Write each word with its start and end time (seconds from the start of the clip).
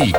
Politik. 0.00 0.16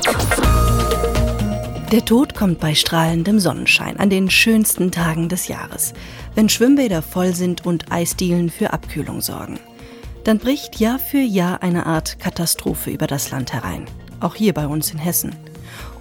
Der 1.92 2.06
Tod 2.06 2.36
kommt 2.36 2.60
bei 2.60 2.76
strahlendem 2.76 3.40
Sonnenschein 3.40 3.98
an 3.98 4.12
den 4.12 4.30
schönsten 4.30 4.92
Tagen 4.92 5.28
des 5.28 5.48
Jahres, 5.48 5.94
wenn 6.36 6.50
Schwimmbäder 6.50 7.02
voll 7.02 7.34
sind 7.34 7.66
und 7.66 7.92
Eisdielen 7.92 8.52
für 8.52 8.74
Abkühlung 8.74 9.22
sorgen. 9.22 9.60
Dann 10.24 10.38
bricht 10.38 10.80
Jahr 10.80 11.00
für 11.00 11.18
Jahr 11.18 11.64
eine 11.64 11.88
Art 11.88 12.20
Katastrophe 12.20 12.92
über 12.92 13.08
das 13.08 13.32
Land 13.32 13.54
herein, 13.54 13.86
auch 14.20 14.36
hier 14.36 14.54
bei 14.54 14.68
uns 14.68 14.92
in 14.92 15.00
Hessen. 15.00 15.36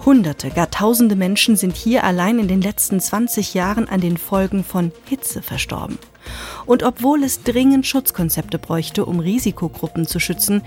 Hunderte, 0.05 0.51
gar 0.51 0.71
tausende 0.71 1.17
Menschen 1.17 1.57
sind 1.57 1.75
hier 1.75 2.05
allein 2.05 2.39
in 2.39 2.49
den 2.49 2.61
letzten 2.61 3.01
20 3.01 3.55
Jahren 3.55 3.89
an 3.89 4.03
den 4.03 4.19
Folgen 4.19 4.63
von 4.63 4.93
Hitze 5.07 5.41
verstorben. 5.41 5.99
Und 6.67 6.83
obwohl 6.83 7.25
es 7.25 7.45
dringend 7.45 7.87
Schutzkonzepte 7.87 8.59
bräuchte, 8.59 9.07
um 9.07 9.21
Risikogruppen 9.21 10.07
zu 10.07 10.21
schützen, 10.21 10.63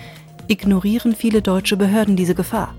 ignorieren 0.47 1.15
viele 1.15 1.41
deutsche 1.41 1.77
Behörden 1.77 2.15
diese 2.15 2.35
Gefahr. 2.35 2.73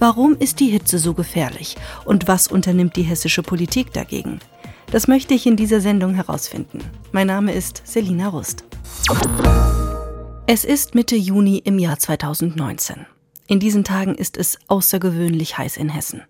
Warum 0.00 0.34
ist 0.38 0.60
die 0.60 0.68
Hitze 0.68 0.98
so 0.98 1.12
gefährlich 1.12 1.76
und 2.06 2.26
was 2.26 2.48
unternimmt 2.48 2.96
die 2.96 3.02
hessische 3.02 3.42
Politik 3.42 3.92
dagegen? 3.92 4.40
Das 4.90 5.08
möchte 5.08 5.34
ich 5.34 5.46
in 5.46 5.56
dieser 5.56 5.82
Sendung 5.82 6.14
herausfinden. 6.14 6.78
Mein 7.12 7.26
Name 7.26 7.52
ist 7.52 7.82
Selina 7.84 8.28
Rust. 8.28 8.64
Es 10.46 10.64
ist 10.64 10.94
Mitte 10.94 11.16
Juni 11.16 11.58
im 11.58 11.78
Jahr 11.78 11.98
2019. 11.98 13.04
In 13.46 13.60
diesen 13.60 13.84
Tagen 13.84 14.14
ist 14.14 14.38
es 14.38 14.58
außergewöhnlich 14.68 15.58
heiß 15.58 15.76
in 15.76 15.90
Hessen. 15.90 16.22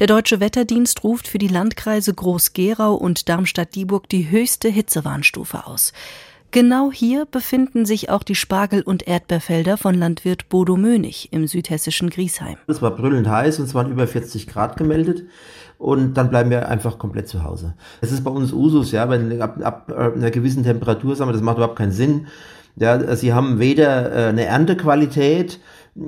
Der 0.00 0.08
Deutsche 0.08 0.40
Wetterdienst 0.40 1.04
ruft 1.04 1.28
für 1.28 1.38
die 1.38 1.46
Landkreise 1.46 2.12
Groß-Gerau 2.12 2.94
und 2.94 3.28
Darmstadt-Dieburg 3.28 4.08
die 4.08 4.30
höchste 4.30 4.68
Hitzewarnstufe 4.68 5.64
aus. 5.68 5.92
Genau 6.52 6.92
hier 6.92 7.24
befinden 7.24 7.86
sich 7.86 8.10
auch 8.10 8.22
die 8.22 8.34
Spargel- 8.34 8.82
und 8.82 9.08
Erdbeerfelder 9.08 9.78
von 9.78 9.94
Landwirt 9.94 10.50
Bodo 10.50 10.76
Mönig 10.76 11.32
im 11.32 11.46
südhessischen 11.46 12.10
Griesheim. 12.10 12.56
Es 12.66 12.82
war 12.82 12.90
brüllend 12.90 13.26
heiß 13.26 13.58
und 13.58 13.64
es 13.64 13.74
waren 13.74 13.90
über 13.90 14.06
40 14.06 14.48
Grad 14.48 14.76
gemeldet 14.76 15.22
und 15.78 16.12
dann 16.12 16.28
bleiben 16.28 16.50
wir 16.50 16.68
einfach 16.68 16.98
komplett 16.98 17.26
zu 17.26 17.42
Hause. 17.42 17.72
Es 18.02 18.12
ist 18.12 18.22
bei 18.22 18.30
uns 18.30 18.52
Usus, 18.52 18.92
ja, 18.92 19.08
wenn 19.08 19.40
ab, 19.40 19.60
ab 19.62 19.90
einer 19.90 20.30
gewissen 20.30 20.62
Temperatur, 20.62 21.16
sagen 21.16 21.30
wir, 21.30 21.32
das 21.32 21.40
macht 21.40 21.56
überhaupt 21.56 21.76
keinen 21.76 21.90
Sinn. 21.90 22.26
Ja, 22.76 23.16
sie 23.16 23.32
haben 23.32 23.58
weder 23.58 24.12
äh, 24.12 24.28
eine 24.28 24.44
Erntequalität, 24.44 25.58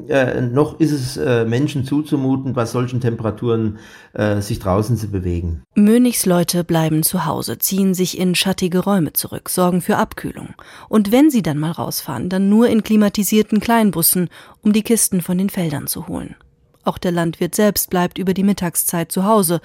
äh, 0.09 0.41
noch 0.41 0.81
ist 0.81 0.93
es 0.93 1.17
äh, 1.17 1.45
Menschen 1.45 1.85
zuzumuten, 1.85 2.55
bei 2.55 2.65
solchen 2.65 3.01
Temperaturen 3.01 3.79
äh, 4.15 4.41
sich 4.41 4.59
draußen 4.59 4.97
zu 4.97 5.09
bewegen. 5.09 5.63
Mönigs 5.75 6.25
Leute 6.25 6.65
bleiben 6.65 7.03
zu 7.03 7.27
Hause, 7.27 7.59
ziehen 7.59 7.93
sich 7.93 8.19
in 8.19 8.35
schattige 8.35 8.79
Räume 8.79 9.13
zurück, 9.13 9.51
sorgen 9.51 9.83
für 9.83 9.99
Abkühlung. 9.99 10.55
Und 10.89 11.13
wenn 11.13 11.31
sie 11.31 11.43
dann 11.43 11.59
mal 11.59 11.73
rausfahren, 11.73 12.31
dann 12.31 12.49
nur 12.49 12.69
in 12.69 12.83
klimatisierten 12.83 13.61
Kleinbussen, 13.61 14.31
um 14.63 14.73
die 14.73 14.83
Kisten 14.83 15.21
von 15.21 15.37
den 15.37 15.51
Feldern 15.51 15.87
zu 15.87 16.09
holen. 16.09 16.37
Auch 16.85 16.99
der 16.99 17.13
Landwirt 17.13 17.55
selbst 17.55 17.91
bleibt 17.91 18.19
über 18.19 18.35
die 18.35 18.45
Mittagszeit 18.45 19.13
zu 19.13 19.25
Hause, 19.25 19.61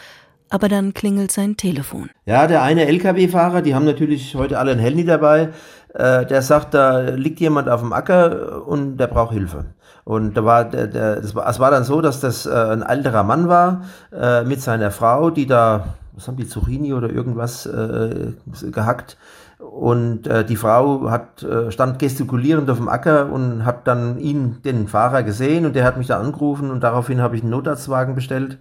aber 0.50 0.68
dann 0.68 0.94
klingelt 0.94 1.32
sein 1.32 1.58
Telefon. 1.58 2.10
Ja, 2.26 2.48
der 2.48 2.64
eine 2.64 2.88
Lkw-Fahrer, 2.88 3.62
die 3.62 3.76
haben 3.76 3.86
natürlich 3.86 4.36
heute 4.36 4.60
alle 4.60 4.72
ein 4.72 4.80
Handy 4.80 5.06
dabei, 5.06 5.50
äh, 5.94 6.26
der 6.26 6.42
sagt, 6.42 6.74
da 6.74 7.02
liegt 7.02 7.40
jemand 7.40 7.70
auf 7.70 7.82
dem 7.82 7.94
Acker 7.94 8.68
und 8.68 8.98
der 8.98 9.08
braucht 9.08 9.34
Hilfe. 9.34 9.66
Und 10.06 10.36
da 10.36 10.46
war 10.46 10.66
der, 10.66 10.88
der, 10.88 11.22
das 11.22 11.36
war, 11.36 11.48
es 11.48 11.60
war 11.60 11.72
dann 11.72 11.84
so, 11.84 12.02
dass 12.02 12.20
das 12.20 12.46
äh, 12.46 12.50
ein 12.50 12.82
älterer 12.82 13.24
Mann 13.24 13.48
war 13.48 13.84
äh, 14.12 14.44
mit 14.44 14.62
seiner 14.62 14.92
Frau, 14.92 15.30
die 15.30 15.46
da, 15.46 15.96
was 16.14 16.28
haben 16.28 16.38
die 16.38 16.48
Zucchini 16.48 16.94
oder 16.94 17.10
irgendwas 17.10 17.66
äh, 17.66 18.34
gehackt. 18.72 19.18
Und 19.60 20.26
äh, 20.26 20.46
die 20.46 20.56
Frau 20.56 21.10
hat 21.12 21.44
äh, 21.44 21.72
stand 21.72 22.00
gestikulierend 22.00 22.70
auf 22.70 22.78
dem 22.78 22.88
Acker 22.88 23.32
und 23.32 23.66
hat 23.66 23.88
dann 23.88 24.18
ihn, 24.18 24.62
den 24.64 24.88
Fahrer, 24.88 25.22
gesehen 25.22 25.66
und 25.66 25.76
der 25.76 25.84
hat 25.84 25.98
mich 25.98 26.08
da 26.08 26.20
angerufen 26.20 26.72
und 26.72 26.82
daraufhin 26.82 27.22
habe 27.22 27.36
ich 27.36 27.42
einen 27.42 27.52
Notarztwagen 27.52 28.16
bestellt. 28.16 28.58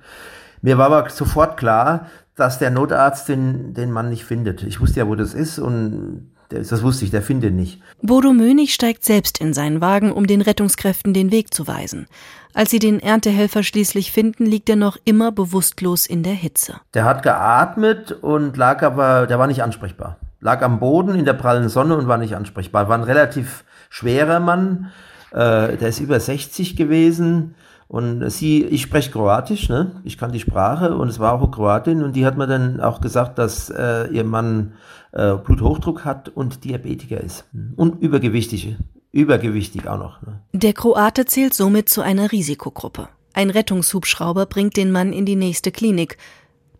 Mir 0.62 0.78
war 0.78 0.86
aber 0.86 1.10
sofort 1.10 1.56
klar, 1.56 2.06
dass 2.34 2.58
der 2.58 2.70
Notarzt 2.70 3.28
den, 3.28 3.74
den 3.74 3.90
Mann 3.90 4.10
nicht 4.10 4.24
findet. 4.24 4.62
Ich 4.62 4.80
wusste 4.80 5.00
ja, 5.00 5.08
wo 5.08 5.14
das 5.14 5.34
ist 5.34 5.58
und 5.58 6.30
das 6.48 6.82
wusste 6.82 7.04
ich, 7.04 7.10
der 7.10 7.20
findet 7.20 7.52
nicht. 7.52 7.82
Bodo 8.00 8.32
Mönig 8.32 8.72
steigt 8.72 9.04
selbst 9.04 9.38
in 9.38 9.52
seinen 9.52 9.80
Wagen, 9.80 10.12
um 10.12 10.26
den 10.26 10.40
Rettungskräften 10.40 11.12
den 11.12 11.30
Weg 11.30 11.52
zu 11.52 11.66
weisen. 11.66 12.06
Als 12.54 12.70
sie 12.70 12.78
den 12.78 13.00
Erntehelfer 13.00 13.62
schließlich 13.62 14.12
finden, 14.12 14.46
liegt 14.46 14.70
er 14.70 14.76
noch 14.76 14.96
immer 15.04 15.30
bewusstlos 15.30 16.06
in 16.06 16.22
der 16.22 16.32
Hitze. 16.32 16.80
Der 16.94 17.04
hat 17.04 17.22
geatmet 17.22 18.12
und 18.12 18.56
lag 18.56 18.82
aber, 18.82 19.26
der 19.26 19.38
war 19.38 19.46
nicht 19.46 19.62
ansprechbar. 19.62 20.16
Lag 20.40 20.62
am 20.62 20.80
Boden 20.80 21.14
in 21.16 21.24
der 21.24 21.34
prallen 21.34 21.68
Sonne 21.68 21.96
und 21.96 22.08
war 22.08 22.18
nicht 22.18 22.34
ansprechbar. 22.34 22.88
War 22.88 22.96
ein 22.96 23.04
relativ 23.04 23.64
schwerer 23.90 24.40
Mann. 24.40 24.90
Äh, 25.32 25.76
der 25.76 25.88
ist 25.88 26.00
über 26.00 26.18
60 26.18 26.76
gewesen. 26.76 27.54
Und 27.88 28.28
sie, 28.28 28.64
ich 28.64 28.82
spreche 28.82 29.10
Kroatisch, 29.10 29.70
ne? 29.70 30.02
Ich 30.04 30.18
kann 30.18 30.30
die 30.30 30.40
Sprache 30.40 30.94
und 30.94 31.08
es 31.08 31.18
war 31.18 31.32
auch 31.32 31.42
eine 31.42 31.50
Kroatin 31.50 32.02
und 32.02 32.14
die 32.14 32.26
hat 32.26 32.36
mir 32.36 32.46
dann 32.46 32.80
auch 32.80 33.00
gesagt, 33.00 33.38
dass 33.38 33.70
äh, 33.70 34.08
ihr 34.08 34.24
Mann 34.24 34.74
äh, 35.12 35.34
Bluthochdruck 35.34 36.04
hat 36.04 36.28
und 36.28 36.64
Diabetiker 36.64 37.18
ist. 37.18 37.46
Und 37.76 38.02
übergewichtig, 38.02 38.76
übergewichtig 39.10 39.88
auch 39.88 39.98
noch. 39.98 40.20
Ne? 40.20 40.40
Der 40.52 40.74
Kroate 40.74 41.24
zählt 41.24 41.54
somit 41.54 41.88
zu 41.88 42.02
einer 42.02 42.30
Risikogruppe. 42.30 43.08
Ein 43.32 43.48
Rettungshubschrauber 43.48 44.44
bringt 44.44 44.76
den 44.76 44.92
Mann 44.92 45.14
in 45.14 45.24
die 45.24 45.36
nächste 45.36 45.72
Klinik, 45.72 46.18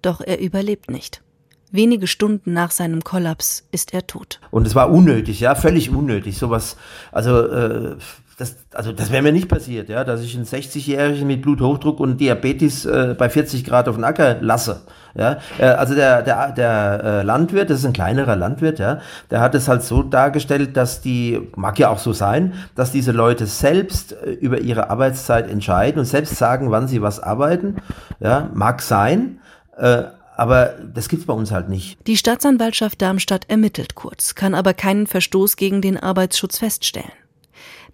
doch 0.03 0.21
er 0.21 0.41
überlebt 0.41 0.91
nicht. 0.91 1.23
Wenige 1.71 2.07
Stunden 2.07 2.53
nach 2.53 2.71
seinem 2.71 3.03
Kollaps 3.03 3.67
ist 3.73 3.95
er 3.95 4.07
tot. 4.07 4.41
Und 4.51 4.67
es 4.67 4.75
war 4.75 4.91
unnötig, 4.91 5.41
ja, 5.41 5.55
völlig 5.55 5.91
unnötig. 5.91 6.37
Sowas, 6.39 6.77
also 7.13 7.47
äh, 7.47 7.97
das, 8.39 8.55
also 8.73 8.93
das 8.93 9.11
wäre 9.11 9.23
mir 9.23 9.33
nicht 9.33 9.49
passiert, 9.49 9.89
ja, 9.89 10.05
dass 10.05 10.23
ich 10.23 10.37
einen 10.37 10.45
60-Jährigen 10.45 11.27
mit 11.27 11.43
Bluthochdruck 11.43 11.99
und 11.99 12.19
Diabetes 12.19 12.87
äh, 12.87 13.17
bei 13.19 13.29
40 13.29 13.65
Grad 13.65 13.89
auf 13.89 13.97
den 13.97 14.05
Acker 14.05 14.37
lasse. 14.41 14.83
Ja, 15.17 15.39
äh, 15.59 15.65
also 15.65 15.97
der, 15.97 16.23
der, 16.23 16.53
der 16.53 17.01
äh, 17.03 17.23
Landwirt, 17.23 17.69
das 17.69 17.81
ist 17.81 17.85
ein 17.85 17.93
kleinerer 17.93 18.37
Landwirt, 18.37 18.79
ja, 18.79 19.01
der 19.33 19.41
hat 19.41 19.57
es 19.57 19.67
halt 19.67 19.83
so 19.83 20.05
dargestellt, 20.05 20.77
dass 20.77 21.01
die, 21.01 21.41
mag 21.57 21.81
ja 21.81 21.89
auch 21.89 21.99
so 21.99 22.13
sein, 22.13 22.55
dass 22.77 22.93
diese 22.93 23.11
Leute 23.11 23.47
selbst 23.47 24.13
äh, 24.13 24.31
über 24.31 24.61
ihre 24.61 24.89
Arbeitszeit 24.89 25.51
entscheiden 25.51 25.99
und 25.99 26.05
selbst 26.05 26.37
sagen, 26.37 26.71
wann 26.71 26.87
sie 26.87 27.03
was 27.03 27.19
arbeiten. 27.19 27.79
Ja, 28.21 28.51
mag 28.55 28.83
sein. 28.83 29.41
Äh, 29.77 30.05
aber 30.37 30.77
das 30.95 31.09
gibt's 31.09 31.27
bei 31.27 31.35
uns 31.35 31.51
halt 31.51 31.69
nicht. 31.69 31.99
Die 32.07 32.17
Staatsanwaltschaft 32.17 33.03
Darmstadt 33.03 33.47
ermittelt 33.49 33.97
kurz, 33.97 34.37
kann 34.37 34.55
aber 34.55 34.73
keinen 34.73 35.09
Verstoß 35.09 35.57
gegen 35.57 35.83
den 35.83 35.97
Arbeitsschutz 35.97 36.59
feststellen. 36.59 37.11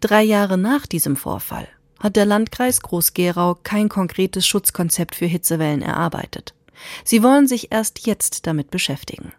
Drei 0.05 0.23
Jahre 0.23 0.59
nach 0.59 0.85
diesem 0.85 1.17
Vorfall 1.17 1.67
hat 1.99 2.17
der 2.17 2.27
Landkreis 2.27 2.83
Groß-Gerau 2.83 3.55
kein 3.63 3.89
konkretes 3.89 4.47
Schutzkonzept 4.47 5.15
für 5.15 5.25
Hitzewellen 5.25 5.81
erarbeitet. 5.81 6.53
Sie 7.05 7.23
wollen 7.23 7.47
sich 7.47 7.73
erst 7.73 8.07
jetzt 8.07 8.47
damit 8.47 8.71
beschäftigen. 8.71 9.33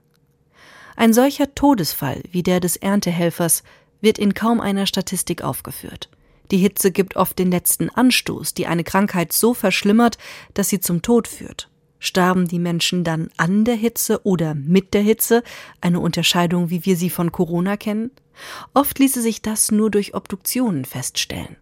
Ein 0.96 1.14
solcher 1.14 1.54
Todesfall 1.54 2.24
wie 2.32 2.42
der 2.42 2.62
des 2.62 2.78
Erntehelfers 2.78 3.62
wird 4.02 4.18
in 4.18 4.34
kaum 4.34 4.60
einer 4.60 4.88
Statistik 4.88 5.44
aufgeführt. 5.44 6.10
Die 6.50 6.58
Hitze 6.58 6.90
gibt 6.90 7.16
oft 7.16 7.38
den 7.38 7.52
letzten 7.52 7.92
Anstoß, 7.92 8.56
die 8.56 8.66
eine 8.66 8.84
Krankheit 8.84 9.34
so 9.34 9.54
verschlimmert, 9.54 10.18
dass 10.56 10.70
sie 10.70 10.80
zum 10.80 11.04
Tod 11.04 11.28
führt. 11.28 11.70
Starben 12.00 12.48
die 12.48 12.60
Menschen 12.60 13.04
dann 13.04 13.30
an 13.38 13.66
der 13.66 13.76
Hitze 13.76 14.26
oder 14.26 14.54
mit 14.54 14.94
der 14.94 15.02
Hitze, 15.02 15.44
eine 15.82 16.00
Unterscheidung, 16.00 16.70
wie 16.70 16.86
wir 16.86 16.98
sie 16.98 17.10
von 17.10 17.32
Corona 17.32 17.78
kennen? 17.78 18.12
Oft 18.74 19.00
ließe 19.00 19.22
sich 19.22 19.42
das 19.42 19.72
nur 19.72 19.90
durch 19.90 20.14
Obduktionen 20.14 20.86
feststellen. 20.86 21.58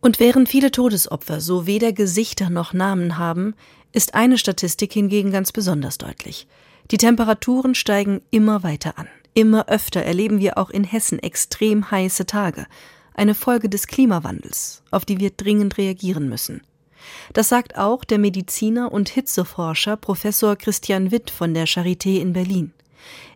Und 0.00 0.20
während 0.20 0.48
viele 0.48 0.70
Todesopfer 0.70 1.40
so 1.40 1.66
weder 1.66 1.92
Gesichter 1.92 2.50
noch 2.50 2.72
Namen 2.72 3.18
haben, 3.18 3.54
ist 3.92 4.14
eine 4.14 4.38
Statistik 4.38 4.92
hingegen 4.92 5.30
ganz 5.30 5.52
besonders 5.52 5.98
deutlich. 5.98 6.46
Die 6.90 6.98
Temperaturen 6.98 7.74
steigen 7.74 8.20
immer 8.30 8.62
weiter 8.62 8.98
an. 8.98 9.08
Immer 9.34 9.68
öfter 9.68 10.02
erleben 10.02 10.38
wir 10.38 10.56
auch 10.56 10.70
in 10.70 10.84
Hessen 10.84 11.18
extrem 11.18 11.90
heiße 11.90 12.26
Tage, 12.26 12.66
eine 13.14 13.34
Folge 13.34 13.68
des 13.68 13.86
Klimawandels, 13.86 14.82
auf 14.90 15.04
die 15.04 15.18
wir 15.18 15.30
dringend 15.30 15.78
reagieren 15.78 16.28
müssen. 16.28 16.62
Das 17.32 17.48
sagt 17.48 17.76
auch 17.76 18.04
der 18.04 18.18
Mediziner 18.18 18.92
und 18.92 19.08
Hitzeforscher 19.08 19.96
Professor 19.96 20.56
Christian 20.56 21.10
Witt 21.10 21.30
von 21.30 21.54
der 21.54 21.66
Charité 21.66 22.20
in 22.20 22.32
Berlin. 22.32 22.72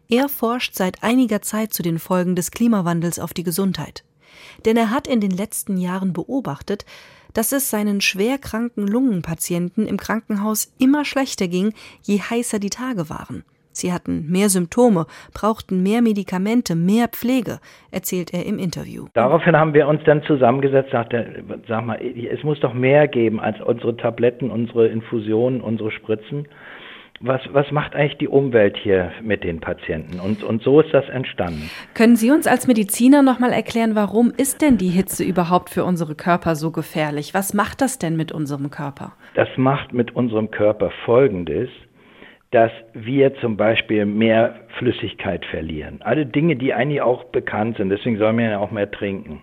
Er 0.08 0.28
forscht 0.28 0.74
seit 0.74 1.02
einiger 1.02 1.40
Zeit 1.42 1.72
zu 1.72 1.82
den 1.82 1.98
Folgen 1.98 2.34
des 2.34 2.50
Klimawandels 2.50 3.18
auf 3.18 3.32
die 3.32 3.44
Gesundheit. 3.44 4.04
Denn 4.64 4.76
er 4.76 4.90
hat 4.90 5.06
in 5.06 5.20
den 5.20 5.30
letzten 5.30 5.76
Jahren 5.76 6.12
beobachtet, 6.12 6.84
dass 7.32 7.52
es 7.52 7.70
seinen 7.70 8.00
schwerkranken 8.00 8.86
Lungenpatienten 8.86 9.86
im 9.86 9.96
Krankenhaus 9.96 10.72
immer 10.78 11.04
schlechter 11.04 11.48
ging, 11.48 11.72
je 12.02 12.20
heißer 12.20 12.58
die 12.58 12.70
Tage 12.70 13.08
waren. 13.08 13.44
Sie 13.72 13.92
hatten 13.92 14.26
mehr 14.28 14.48
Symptome, 14.48 15.06
brauchten 15.32 15.82
mehr 15.82 16.02
Medikamente, 16.02 16.74
mehr 16.74 17.08
Pflege, 17.08 17.60
erzählt 17.90 18.34
er 18.34 18.44
im 18.46 18.58
Interview. 18.58 19.06
Daraufhin 19.14 19.56
haben 19.56 19.74
wir 19.74 19.86
uns 19.86 20.02
dann 20.04 20.22
zusammengesetzt, 20.24 20.90
sagte, 20.90 21.44
sag 21.68 21.86
mal, 21.86 22.00
es 22.00 22.42
muss 22.42 22.58
doch 22.60 22.74
mehr 22.74 23.06
geben 23.08 23.40
als 23.40 23.60
unsere 23.60 23.96
Tabletten, 23.96 24.50
unsere 24.50 24.88
Infusionen, 24.88 25.60
unsere 25.60 25.90
Spritzen. 25.92 26.48
was, 27.20 27.40
was 27.52 27.70
macht 27.70 27.94
eigentlich 27.94 28.18
die 28.18 28.28
Umwelt 28.28 28.76
hier 28.76 29.12
mit 29.22 29.44
den 29.44 29.60
Patienten? 29.60 30.18
Und, 30.20 30.42
und 30.42 30.62
so 30.62 30.80
ist 30.80 30.92
das 30.92 31.08
entstanden. 31.08 31.70
Können 31.94 32.16
Sie 32.16 32.30
uns 32.30 32.46
als 32.46 32.66
Mediziner 32.66 33.22
nochmal 33.22 33.52
erklären, 33.52 33.94
warum 33.94 34.32
ist 34.36 34.62
denn 34.62 34.78
die 34.78 34.88
Hitze 34.88 35.22
überhaupt 35.22 35.70
für 35.70 35.84
unsere 35.84 36.14
Körper 36.14 36.56
so 36.56 36.70
gefährlich? 36.70 37.34
Was 37.34 37.52
macht 37.54 37.82
das 37.82 37.98
denn 37.98 38.16
mit 38.16 38.32
unserem 38.32 38.70
Körper? 38.70 39.12
Das 39.34 39.48
macht 39.56 39.92
mit 39.92 40.16
unserem 40.16 40.50
Körper 40.50 40.90
Folgendes 41.04 41.68
dass 42.50 42.72
wir 42.94 43.34
zum 43.36 43.56
Beispiel 43.56 44.06
mehr 44.06 44.56
Flüssigkeit 44.78 45.44
verlieren. 45.46 46.00
Alle 46.02 46.26
Dinge, 46.26 46.56
die 46.56 46.74
eigentlich 46.74 47.00
auch 47.00 47.24
bekannt 47.24 47.76
sind, 47.76 47.90
deswegen 47.90 48.18
soll 48.18 48.32
man 48.32 48.44
ja 48.44 48.58
auch 48.58 48.72
mehr 48.72 48.90
trinken. 48.90 49.42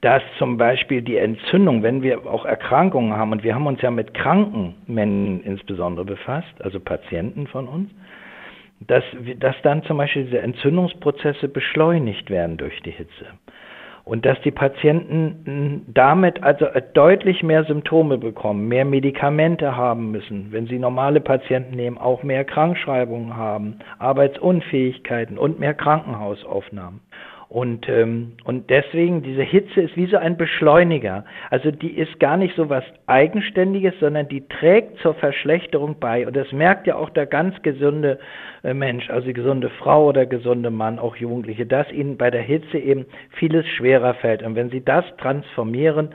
Dass 0.00 0.22
zum 0.38 0.56
Beispiel 0.56 1.02
die 1.02 1.16
Entzündung, 1.16 1.82
wenn 1.82 2.02
wir 2.02 2.24
auch 2.26 2.46
Erkrankungen 2.46 3.14
haben, 3.14 3.32
und 3.32 3.42
wir 3.42 3.54
haben 3.54 3.66
uns 3.66 3.82
ja 3.82 3.90
mit 3.90 4.14
kranken 4.14 4.76
Menschen 4.86 5.42
insbesondere 5.42 6.06
befasst, 6.06 6.54
also 6.60 6.80
Patienten 6.80 7.48
von 7.48 7.68
uns, 7.68 7.90
dass, 8.80 9.04
dass 9.38 9.56
dann 9.62 9.82
zum 9.82 9.98
Beispiel 9.98 10.24
diese 10.24 10.38
Entzündungsprozesse 10.38 11.48
beschleunigt 11.48 12.30
werden 12.30 12.56
durch 12.56 12.80
die 12.82 12.92
Hitze 12.92 13.26
und 14.08 14.24
dass 14.24 14.40
die 14.40 14.50
Patienten 14.50 15.84
damit 15.92 16.42
also 16.42 16.66
deutlich 16.94 17.42
mehr 17.42 17.64
Symptome 17.64 18.16
bekommen, 18.16 18.66
mehr 18.66 18.86
Medikamente 18.86 19.76
haben 19.76 20.10
müssen, 20.10 20.50
wenn 20.50 20.66
sie 20.66 20.78
normale 20.78 21.20
Patienten 21.20 21.76
nehmen, 21.76 21.98
auch 21.98 22.22
mehr 22.22 22.44
Krankschreibungen 22.44 23.36
haben, 23.36 23.80
Arbeitsunfähigkeiten 23.98 25.36
und 25.36 25.60
mehr 25.60 25.74
Krankenhausaufnahmen. 25.74 27.00
Und, 27.48 27.88
ähm, 27.88 28.32
und 28.44 28.68
deswegen, 28.68 29.22
diese 29.22 29.42
Hitze 29.42 29.80
ist 29.80 29.96
wie 29.96 30.04
so 30.04 30.18
ein 30.18 30.36
Beschleuniger. 30.36 31.24
Also 31.48 31.70
die 31.70 31.96
ist 31.96 32.20
gar 32.20 32.36
nicht 32.36 32.54
so 32.56 32.68
was 32.68 32.84
Eigenständiges, 33.06 33.94
sondern 34.00 34.28
die 34.28 34.46
trägt 34.46 34.98
zur 34.98 35.14
Verschlechterung 35.14 35.96
bei. 35.98 36.26
Und 36.26 36.36
das 36.36 36.52
merkt 36.52 36.86
ja 36.86 36.96
auch 36.96 37.08
der 37.08 37.24
ganz 37.24 37.60
gesunde 37.62 38.18
äh, 38.64 38.74
Mensch, 38.74 39.08
also 39.08 39.26
die 39.26 39.32
gesunde 39.32 39.70
Frau 39.70 40.08
oder 40.08 40.26
gesunde 40.26 40.70
Mann, 40.70 40.98
auch 40.98 41.16
Jugendliche, 41.16 41.64
dass 41.64 41.90
ihnen 41.90 42.18
bei 42.18 42.30
der 42.30 42.42
Hitze 42.42 42.76
eben 42.76 43.06
vieles 43.30 43.66
schwerer 43.66 44.12
fällt. 44.14 44.42
Und 44.42 44.54
wenn 44.54 44.68
sie 44.68 44.84
das 44.84 45.04
transformieren 45.16 46.10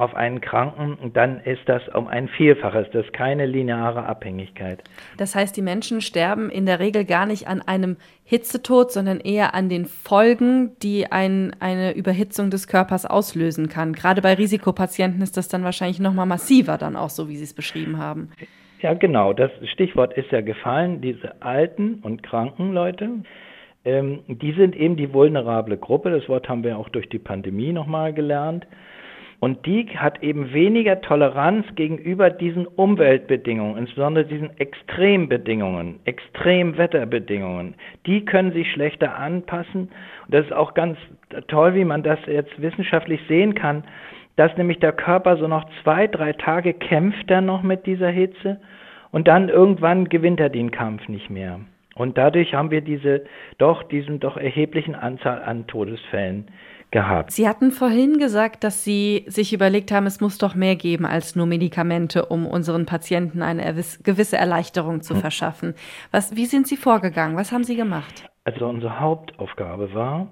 auf 0.00 0.14
einen 0.14 0.40
Kranken, 0.40 1.12
dann 1.12 1.40
ist 1.40 1.62
das 1.66 1.82
um 1.88 2.08
ein 2.08 2.28
Vielfaches. 2.28 2.86
Das 2.92 3.06
ist 3.06 3.12
keine 3.12 3.46
lineare 3.46 4.04
Abhängigkeit. 4.04 4.82
Das 5.16 5.34
heißt, 5.34 5.56
die 5.56 5.62
Menschen 5.62 6.00
sterben 6.00 6.50
in 6.50 6.66
der 6.66 6.80
Regel 6.80 7.04
gar 7.04 7.26
nicht 7.26 7.48
an 7.48 7.62
einem 7.62 7.96
Hitzetod, 8.24 8.92
sondern 8.92 9.20
eher 9.20 9.54
an 9.54 9.68
den 9.68 9.86
Folgen, 9.86 10.76
die 10.82 11.10
ein, 11.10 11.54
eine 11.60 11.92
Überhitzung 11.92 12.50
des 12.50 12.68
Körpers 12.68 13.06
auslösen 13.06 13.68
kann. 13.68 13.92
Gerade 13.92 14.22
bei 14.22 14.34
Risikopatienten 14.34 15.22
ist 15.22 15.36
das 15.36 15.48
dann 15.48 15.64
wahrscheinlich 15.64 16.00
noch 16.00 16.12
mal 16.12 16.26
massiver 16.26 16.78
dann 16.78 16.96
auch 16.96 17.10
so, 17.10 17.28
wie 17.28 17.36
Sie 17.36 17.44
es 17.44 17.54
beschrieben 17.54 17.98
haben. 17.98 18.30
Ja, 18.80 18.94
genau. 18.94 19.32
Das 19.32 19.50
Stichwort 19.72 20.12
ist 20.16 20.30
ja 20.30 20.40
gefallen. 20.40 21.00
Diese 21.00 21.42
alten 21.42 22.00
und 22.02 22.22
kranken 22.22 22.72
Leute, 22.72 23.10
ähm, 23.84 24.20
die 24.28 24.52
sind 24.52 24.76
eben 24.76 24.96
die 24.96 25.12
vulnerable 25.12 25.76
Gruppe. 25.76 26.10
Das 26.10 26.28
Wort 26.28 26.48
haben 26.48 26.62
wir 26.62 26.78
auch 26.78 26.88
durch 26.88 27.08
die 27.08 27.18
Pandemie 27.18 27.72
nochmal 27.72 28.12
gelernt. 28.12 28.66
Und 29.40 29.66
die 29.66 29.86
hat 29.96 30.22
eben 30.22 30.52
weniger 30.52 31.00
Toleranz 31.00 31.64
gegenüber 31.76 32.28
diesen 32.28 32.66
Umweltbedingungen, 32.66 33.78
insbesondere 33.78 34.24
diesen 34.24 34.58
Extrembedingungen, 34.58 36.00
Extremwetterbedingungen. 36.04 37.74
Die 38.06 38.24
können 38.24 38.52
sich 38.52 38.72
schlechter 38.72 39.16
anpassen. 39.16 39.90
Und 40.24 40.34
das 40.34 40.46
ist 40.46 40.52
auch 40.52 40.74
ganz 40.74 40.98
toll, 41.46 41.74
wie 41.74 41.84
man 41.84 42.02
das 42.02 42.18
jetzt 42.26 42.60
wissenschaftlich 42.60 43.20
sehen 43.28 43.54
kann, 43.54 43.84
dass 44.34 44.56
nämlich 44.56 44.80
der 44.80 44.92
Körper 44.92 45.36
so 45.36 45.46
noch 45.46 45.64
zwei, 45.82 46.08
drei 46.08 46.32
Tage 46.32 46.74
kämpft 46.74 47.30
er 47.30 47.40
noch 47.40 47.62
mit 47.62 47.86
dieser 47.86 48.10
Hitze 48.10 48.60
und 49.12 49.28
dann 49.28 49.48
irgendwann 49.48 50.08
gewinnt 50.08 50.40
er 50.40 50.48
den 50.48 50.72
Kampf 50.72 51.08
nicht 51.08 51.30
mehr. 51.30 51.60
Und 51.98 52.16
dadurch 52.16 52.54
haben 52.54 52.70
wir 52.70 52.80
diese 52.80 53.24
doch, 53.58 53.82
diesen 53.82 54.20
doch 54.20 54.36
erheblichen 54.36 54.94
Anzahl 54.94 55.42
an 55.42 55.66
Todesfällen 55.66 56.46
gehabt. 56.90 57.32
Sie 57.32 57.46
hatten 57.46 57.70
vorhin 57.70 58.18
gesagt, 58.18 58.64
dass 58.64 58.84
Sie 58.84 59.24
sich 59.26 59.52
überlegt 59.52 59.90
haben, 59.90 60.06
es 60.06 60.20
muss 60.20 60.38
doch 60.38 60.54
mehr 60.54 60.76
geben 60.76 61.04
als 61.04 61.36
nur 61.36 61.46
Medikamente, 61.46 62.26
um 62.26 62.46
unseren 62.46 62.86
Patienten 62.86 63.42
eine 63.42 63.74
gewisse 64.04 64.38
Erleichterung 64.38 65.02
zu 65.02 65.14
hm. 65.14 65.20
verschaffen. 65.20 65.74
Was, 66.12 66.34
wie 66.36 66.46
sind 66.46 66.66
Sie 66.66 66.76
vorgegangen? 66.76 67.36
Was 67.36 67.52
haben 67.52 67.64
Sie 67.64 67.76
gemacht? 67.76 68.28
Also 68.44 68.66
unsere 68.66 69.00
Hauptaufgabe 69.00 69.92
war, 69.92 70.28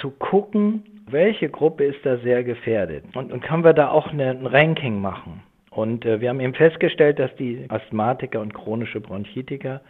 zu 0.00 0.10
gucken, 0.10 0.82
welche 1.08 1.48
Gruppe 1.48 1.84
ist 1.84 2.04
da 2.04 2.18
sehr 2.18 2.42
gefährdet. 2.42 3.04
Und, 3.14 3.32
und 3.32 3.42
können 3.42 3.64
wir 3.64 3.72
da 3.74 3.90
auch 3.90 4.08
eine, 4.08 4.30
ein 4.30 4.46
Ranking 4.46 5.00
machen. 5.00 5.42
Und 5.70 6.04
äh, 6.04 6.20
wir 6.20 6.28
haben 6.28 6.40
eben 6.40 6.54
festgestellt, 6.54 7.18
dass 7.18 7.34
die 7.36 7.64
Asthmatiker 7.68 8.40
und 8.40 8.54
chronische 8.54 9.00
Bronchitiker 9.00 9.80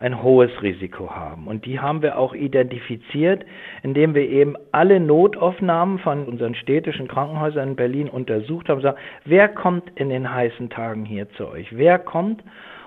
ein 0.00 0.22
hohes 0.22 0.50
Risiko 0.62 1.10
haben. 1.10 1.48
Und 1.48 1.66
die 1.66 1.80
haben 1.80 2.02
wir 2.02 2.18
auch 2.18 2.34
identifiziert, 2.34 3.44
indem 3.82 4.14
wir 4.14 4.28
eben 4.28 4.54
alle 4.70 5.00
Notaufnahmen 5.00 5.98
von 5.98 6.26
unseren 6.26 6.54
städtischen 6.54 7.08
Krankenhäusern 7.08 7.70
in 7.70 7.76
Berlin 7.76 8.08
untersucht 8.08 8.68
haben. 8.68 8.80
Sagen, 8.80 8.98
wer 9.24 9.48
kommt 9.48 9.90
in 9.98 10.08
den 10.08 10.32
heißen 10.32 10.70
Tagen 10.70 11.04
hier 11.04 11.28
zu 11.30 11.48
euch? 11.48 11.76
Wer 11.76 11.98
kommt? 11.98 12.42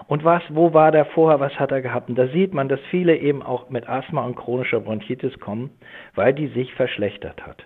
Und 0.08 0.24
was, 0.24 0.42
wo 0.50 0.74
war 0.74 0.92
der 0.92 1.06
vorher, 1.06 1.40
was 1.40 1.58
hat 1.60 1.72
er 1.72 1.82
gehabt? 1.82 2.10
Und 2.10 2.18
da 2.18 2.28
sieht 2.28 2.54
man, 2.54 2.70
dass 2.70 2.80
viele 2.90 3.16
eben 3.18 3.42
auch 3.42 3.70
mit 3.70 3.88
Asthma 3.88 4.26
und 4.26 4.36
chronischer 4.36 4.80
Bronchitis 4.80 5.40
kommen, 5.40 5.70
weil 6.16 6.34
die 6.34 6.48
sich 6.48 6.74
verschlechtert 6.74 7.46
hat. 7.46 7.66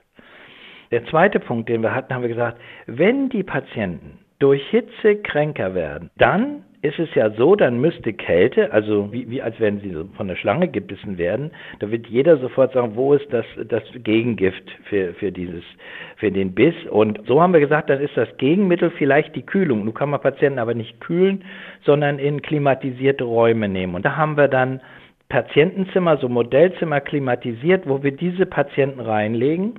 Der 0.91 1.05
zweite 1.05 1.39
Punkt, 1.39 1.69
den 1.69 1.81
wir 1.81 1.95
hatten, 1.95 2.13
haben 2.13 2.21
wir 2.21 2.29
gesagt, 2.29 2.59
wenn 2.85 3.29
die 3.29 3.43
Patienten 3.43 4.19
durch 4.39 4.65
Hitze 4.69 5.15
kränker 5.17 5.73
werden, 5.75 6.09
dann 6.17 6.63
ist 6.85 6.99
es 6.99 7.13
ja 7.15 7.31
so, 7.31 7.55
dann 7.55 7.81
müsste 7.81 8.13
Kälte, 8.13 8.71
also 8.71 9.11
wie, 9.11 9.29
wie 9.29 9.41
als 9.41 9.59
wenn 9.59 9.79
sie 9.79 9.95
von 10.15 10.27
der 10.27 10.35
Schlange 10.35 10.67
gebissen 10.67 11.17
werden, 11.17 11.51
da 11.79 11.89
wird 11.89 12.07
jeder 12.07 12.37
sofort 12.37 12.73
sagen, 12.73 12.95
wo 12.95 13.13
ist 13.13 13.25
das, 13.31 13.45
das 13.67 13.83
Gegengift 14.03 14.63
für, 14.83 15.13
für 15.15 15.31
dieses, 15.31 15.63
für 16.17 16.31
den 16.31 16.53
Biss. 16.53 16.75
Und 16.89 17.21
so 17.25 17.41
haben 17.41 17.53
wir 17.53 17.59
gesagt, 17.59 17.89
dann 17.89 17.99
ist 17.99 18.15
das 18.15 18.29
Gegenmittel 18.37 18.91
vielleicht 18.91 19.35
die 19.35 19.45
Kühlung. 19.45 19.83
Nun 19.83 19.93
kann 19.93 20.11
man 20.11 20.21
Patienten 20.21 20.59
aber 20.59 20.75
nicht 20.75 21.01
kühlen, 21.01 21.43
sondern 21.83 22.19
in 22.19 22.41
klimatisierte 22.41 23.23
Räume 23.23 23.67
nehmen. 23.67 23.95
Und 23.95 24.05
da 24.05 24.15
haben 24.15 24.37
wir 24.37 24.47
dann 24.47 24.79
Patientenzimmer, 25.29 26.17
so 26.17 26.29
Modellzimmer 26.29 27.01
klimatisiert, 27.01 27.89
wo 27.89 28.03
wir 28.03 28.11
diese 28.11 28.45
Patienten 28.45 28.99
reinlegen 28.99 29.73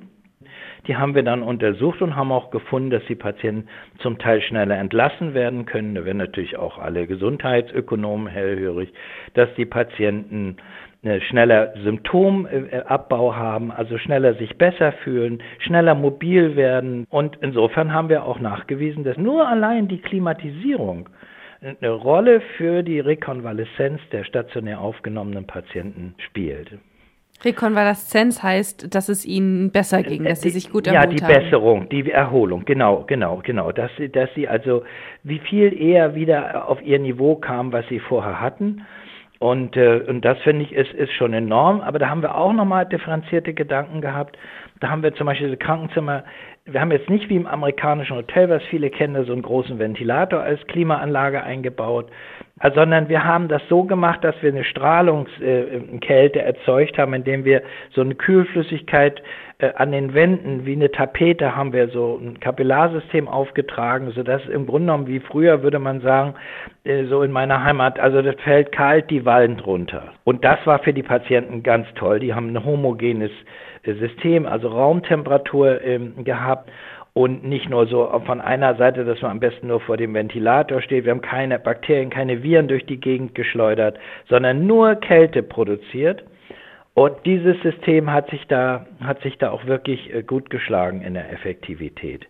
die 0.86 0.96
haben 0.96 1.14
wir 1.14 1.22
dann 1.22 1.42
untersucht 1.42 2.02
und 2.02 2.16
haben 2.16 2.32
auch 2.32 2.50
gefunden, 2.50 2.90
dass 2.90 3.04
die 3.06 3.14
Patienten 3.14 3.68
zum 3.98 4.18
Teil 4.18 4.40
schneller 4.42 4.76
entlassen 4.76 5.34
werden 5.34 5.66
können. 5.66 5.94
Da 5.94 6.04
werden 6.04 6.18
natürlich 6.18 6.56
auch 6.56 6.78
alle 6.78 7.06
Gesundheitsökonomen 7.06 8.28
hellhörig, 8.28 8.92
dass 9.34 9.48
die 9.56 9.66
Patienten 9.66 10.56
äh, 11.02 11.20
schneller 11.20 11.74
Symptomabbau 11.82 13.34
haben, 13.34 13.70
also 13.70 13.98
schneller 13.98 14.34
sich 14.34 14.56
besser 14.58 14.92
fühlen, 15.04 15.42
schneller 15.58 15.94
mobil 15.94 16.56
werden. 16.56 17.06
Und 17.10 17.38
insofern 17.40 17.92
haben 17.92 18.08
wir 18.08 18.24
auch 18.24 18.40
nachgewiesen, 18.40 19.04
dass 19.04 19.16
nur 19.16 19.48
allein 19.48 19.88
die 19.88 20.00
Klimatisierung 20.00 21.08
eine 21.60 21.90
Rolle 21.90 22.40
für 22.56 22.82
die 22.82 23.00
Rekonvaleszenz 23.00 24.00
der 24.12 24.24
stationär 24.24 24.80
aufgenommenen 24.80 25.46
Patienten 25.46 26.14
spielt. 26.18 26.70
Rekonvaleszenz 27.44 28.42
heißt, 28.42 28.94
dass 28.94 29.08
es 29.08 29.24
ihnen 29.26 29.70
besser 29.70 30.02
ging, 30.02 30.24
dass 30.24 30.40
sie 30.40 30.50
sich 30.50 30.70
gut 30.70 30.86
erholt 30.86 31.02
haben. 31.02 31.16
Ja, 31.16 31.28
die 31.28 31.44
Besserung, 31.44 31.88
die 31.88 32.10
Erholung, 32.10 32.64
genau, 32.64 33.04
genau, 33.06 33.40
genau. 33.44 33.72
Dass 33.72 33.90
sie, 33.98 34.08
dass 34.08 34.30
sie 34.34 34.48
also 34.48 34.82
wie 35.22 35.38
viel 35.38 35.78
eher 35.80 36.14
wieder 36.14 36.68
auf 36.68 36.82
ihr 36.82 36.98
Niveau 36.98 37.36
kamen, 37.36 37.72
was 37.72 37.86
sie 37.88 38.00
vorher 38.00 38.40
hatten. 38.40 38.82
Und, 39.38 39.76
äh, 39.76 40.02
und 40.08 40.24
das 40.24 40.38
finde 40.38 40.64
ich 40.64 40.72
ist, 40.72 40.92
ist 40.94 41.12
schon 41.12 41.34
enorm. 41.34 41.80
Aber 41.82 41.98
da 41.98 42.08
haben 42.08 42.22
wir 42.22 42.36
auch 42.36 42.52
nochmal 42.52 42.86
differenzierte 42.86 43.52
Gedanken 43.52 44.00
gehabt. 44.00 44.38
Da 44.80 44.88
haben 44.88 45.02
wir 45.02 45.14
zum 45.14 45.26
Beispiel 45.26 45.48
diese 45.48 45.58
Krankenzimmer, 45.58 46.24
wir 46.64 46.80
haben 46.80 46.90
jetzt 46.90 47.08
nicht 47.08 47.28
wie 47.28 47.36
im 47.36 47.46
amerikanischen 47.46 48.16
Hotel, 48.16 48.48
was 48.48 48.62
viele 48.64 48.90
kennen, 48.90 49.24
so 49.24 49.32
einen 49.32 49.42
großen 49.42 49.78
Ventilator 49.78 50.40
als 50.40 50.66
Klimaanlage 50.66 51.42
eingebaut, 51.42 52.10
sondern 52.74 53.08
wir 53.10 53.24
haben 53.24 53.48
das 53.48 53.62
so 53.68 53.84
gemacht, 53.84 54.24
dass 54.24 54.34
wir 54.40 54.50
eine 54.50 54.64
Strahlungskälte 54.64 56.40
erzeugt 56.40 56.96
haben, 56.96 57.12
indem 57.12 57.44
wir 57.44 57.62
so 57.90 58.00
eine 58.00 58.14
Kühlflüssigkeit 58.14 59.22
äh, 59.58 59.72
an 59.74 59.92
den 59.92 60.14
Wänden 60.14 60.64
wie 60.64 60.72
eine 60.72 60.90
Tapete 60.90 61.54
haben 61.54 61.74
wir 61.74 61.88
so 61.88 62.18
ein 62.22 62.40
Kapillarsystem 62.40 63.28
aufgetragen, 63.28 64.10
sodass 64.12 64.42
im 64.46 64.66
Grunde 64.66 64.86
genommen 64.86 65.06
wie 65.06 65.20
früher 65.20 65.62
würde 65.62 65.78
man 65.78 66.00
sagen, 66.00 66.34
äh, 66.84 67.04
so 67.04 67.22
in 67.22 67.30
meiner 67.30 67.62
Heimat, 67.62 68.00
also 68.00 68.22
das 68.22 68.36
fällt 68.36 68.72
kalt 68.72 69.10
die 69.10 69.26
Wand 69.26 69.66
runter. 69.66 70.12
Und 70.24 70.42
das 70.44 70.58
war 70.66 70.78
für 70.78 70.94
die 70.94 71.02
Patienten 71.02 71.62
ganz 71.62 71.86
toll. 71.94 72.20
Die 72.20 72.32
haben 72.32 72.54
ein 72.54 72.64
homogenes 72.64 73.32
äh, 73.82 73.92
System, 73.94 74.46
also 74.46 74.68
Raumtemperatur 74.68 75.82
ähm, 75.82 76.24
gehabt 76.24 76.70
und 77.16 77.44
nicht 77.44 77.70
nur 77.70 77.86
so 77.86 78.12
von 78.26 78.42
einer 78.42 78.74
Seite, 78.74 79.06
dass 79.06 79.22
man 79.22 79.30
am 79.30 79.40
besten 79.40 79.68
nur 79.68 79.80
vor 79.80 79.96
dem 79.96 80.12
Ventilator 80.12 80.82
steht. 80.82 81.06
Wir 81.06 81.12
haben 81.12 81.22
keine 81.22 81.58
Bakterien, 81.58 82.10
keine 82.10 82.42
Viren 82.42 82.68
durch 82.68 82.84
die 82.84 83.00
Gegend 83.00 83.34
geschleudert, 83.34 83.98
sondern 84.28 84.66
nur 84.66 84.96
Kälte 84.96 85.42
produziert. 85.42 86.24
Und 86.92 87.14
dieses 87.24 87.56
System 87.62 88.12
hat 88.12 88.28
sich 88.28 88.46
da, 88.48 88.84
hat 89.00 89.22
sich 89.22 89.38
da 89.38 89.50
auch 89.50 89.64
wirklich 89.64 90.12
äh, 90.12 90.24
gut 90.24 90.50
geschlagen 90.50 91.00
in 91.00 91.14
der 91.14 91.32
Effektivität. 91.32 92.26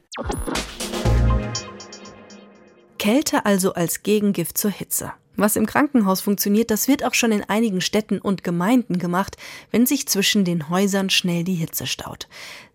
Kälte 3.00 3.44
also 3.44 3.72
als 3.72 4.04
Gegengift 4.04 4.56
zur 4.56 4.70
Hitze. 4.70 5.10
Was 5.36 5.56
im 5.56 5.66
Krankenhaus 5.66 6.22
funktioniert, 6.22 6.70
das 6.70 6.88
wird 6.88 7.04
auch 7.04 7.14
schon 7.14 7.30
in 7.30 7.44
einigen 7.44 7.80
Städten 7.80 8.18
und 8.18 8.42
Gemeinden 8.42 8.98
gemacht, 8.98 9.36
wenn 9.70 9.84
sich 9.84 10.08
zwischen 10.08 10.44
den 10.44 10.70
Häusern 10.70 11.10
schnell 11.10 11.44
die 11.44 11.54
Hitze 11.54 11.86
staut. 11.86 12.26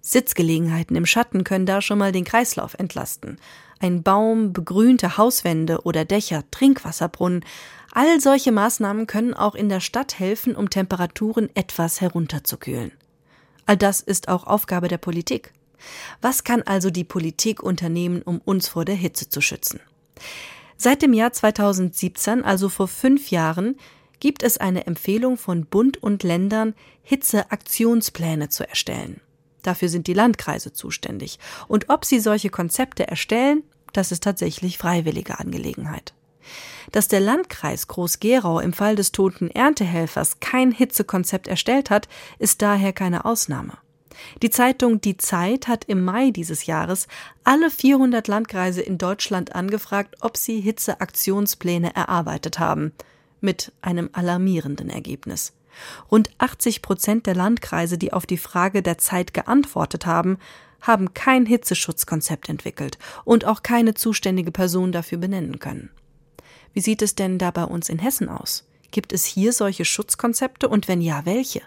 Sitzgelegenheiten 0.02 0.96
im 0.96 1.06
Schatten 1.06 1.44
können 1.44 1.66
da 1.66 1.82
schon 1.82 1.98
mal 1.98 2.12
den 2.12 2.24
Kreislauf 2.24 2.76
entlasten. 2.76 3.38
Ein 3.80 4.04
Baum, 4.04 4.54
begrünte 4.54 5.18
Hauswände 5.18 5.82
oder 5.82 6.06
Dächer, 6.06 6.44
Trinkwasserbrunnen, 6.52 7.44
all 7.92 8.22
solche 8.22 8.52
Maßnahmen 8.52 9.08
können 9.08 9.34
auch 9.34 9.56
in 9.56 9.70
der 9.70 9.80
Stadt 9.80 10.20
helfen, 10.20 10.56
um 10.56 10.70
Temperaturen 10.70 11.50
etwas 11.56 12.00
herunterzukühlen. 12.00 12.92
All 13.66 13.78
das 13.78 14.02
ist 14.02 14.28
auch 14.28 14.46
Aufgabe 14.46 14.88
der 14.88 15.00
Politik. 15.00 15.52
Was 16.22 16.44
kann 16.44 16.62
also 16.62 16.92
die 16.92 17.04
Politik 17.04 17.64
unternehmen, 17.64 18.22
um 18.22 18.40
uns 18.46 18.68
vor 18.68 18.86
der 18.86 18.96
Hitze 18.96 19.30
zu 19.30 19.42
schützen? 19.42 19.80
Seit 20.84 21.04
dem 21.04 21.14
Jahr 21.14 21.32
2017, 21.32 22.44
also 22.44 22.68
vor 22.68 22.88
fünf 22.88 23.30
Jahren, 23.30 23.76
gibt 24.20 24.42
es 24.42 24.58
eine 24.58 24.88
Empfehlung 24.88 25.38
von 25.38 25.68
Bund 25.68 26.02
und 26.02 26.24
Ländern, 26.24 26.74
Hitzeaktionspläne 27.04 28.50
zu 28.50 28.68
erstellen. 28.68 29.22
Dafür 29.62 29.90
sind 29.90 30.08
die 30.08 30.16
Landkreise 30.16 30.74
zuständig. 30.74 31.38
Und 31.68 31.92
ob 31.92 32.04
sie 32.04 32.20
solche 32.20 32.50
Konzepte 32.50 33.08
erstellen, 33.08 33.62
das 33.94 34.12
ist 34.12 34.24
tatsächlich 34.24 34.80
freiwillige 34.80 35.40
Angelegenheit. 35.40 36.16
Dass 36.92 37.08
der 37.08 37.20
Landkreis 37.20 37.88
Groß-Gerau 37.88 38.60
im 38.60 38.74
Fall 38.74 38.96
des 38.96 39.12
toten 39.12 39.52
Erntehelfers 39.52 40.40
kein 40.40 40.72
Hitzekonzept 40.72 41.48
erstellt 41.48 41.92
hat, 41.92 42.08
ist 42.40 42.64
daher 42.64 42.92
keine 42.92 43.26
Ausnahme. 43.26 43.78
Die 44.42 44.50
Zeitung 44.50 45.02
Die 45.02 45.18
Zeit 45.18 45.68
hat 45.68 45.86
im 45.86 46.04
Mai 46.04 46.32
dieses 46.32 46.66
Jahres 46.66 47.08
alle 47.44 47.70
400 47.70 48.28
Landkreise 48.28 48.82
in 48.82 48.98
Deutschland 48.98 49.56
angefragt, 49.56 50.16
ob 50.22 50.38
sie 50.38 50.60
Hitzeaktionspläne 50.62 51.96
erarbeitet 51.96 52.60
haben. 52.60 52.94
Mit 53.40 53.72
einem 53.82 54.10
alarmierenden 54.14 54.90
Ergebnis. 54.90 55.54
Rund 56.12 56.30
80 56.38 56.82
Prozent 56.82 57.26
der 57.26 57.36
Landkreise, 57.36 57.98
die 57.98 58.14
auf 58.14 58.26
die 58.26 58.38
Frage 58.38 58.82
der 58.82 58.98
Zeit 58.98 59.34
geantwortet 59.34 60.06
haben, 60.06 60.38
haben 60.82 61.14
kein 61.14 61.46
Hitzeschutzkonzept 61.46 62.50
entwickelt 62.50 62.98
und 63.24 63.46
auch 63.46 63.64
keine 63.64 63.94
zuständige 63.94 64.52
Person 64.52 64.92
dafür 64.92 65.18
benennen 65.18 65.60
können. 65.60 65.92
Wie 66.74 66.82
sieht 66.82 67.02
es 67.02 67.16
denn 67.16 67.38
da 67.38 67.52
bei 67.52 67.64
uns 67.64 67.90
in 67.90 68.00
Hessen 68.00 68.30
aus? 68.30 68.68
Gibt 68.92 69.14
es 69.14 69.26
hier 69.26 69.54
solche 69.54 69.86
Schutzkonzepte 69.86 70.68
und 70.68 70.88
wenn 70.88 71.02
ja, 71.02 71.26
welche? 71.26 71.62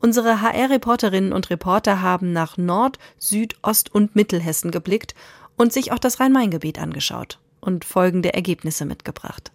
Unsere 0.00 0.40
HR-Reporterinnen 0.40 1.32
und 1.32 1.50
Reporter 1.50 2.00
haben 2.00 2.32
nach 2.32 2.56
Nord-, 2.56 2.98
Süd-, 3.18 3.56
Ost- 3.62 3.94
und 3.94 4.16
Mittelhessen 4.16 4.70
geblickt 4.70 5.14
und 5.56 5.72
sich 5.72 5.92
auch 5.92 5.98
das 5.98 6.20
Rhein-Main-Gebiet 6.20 6.78
angeschaut 6.78 7.38
und 7.60 7.84
folgende 7.84 8.32
Ergebnisse 8.32 8.86
mitgebracht. 8.86 9.52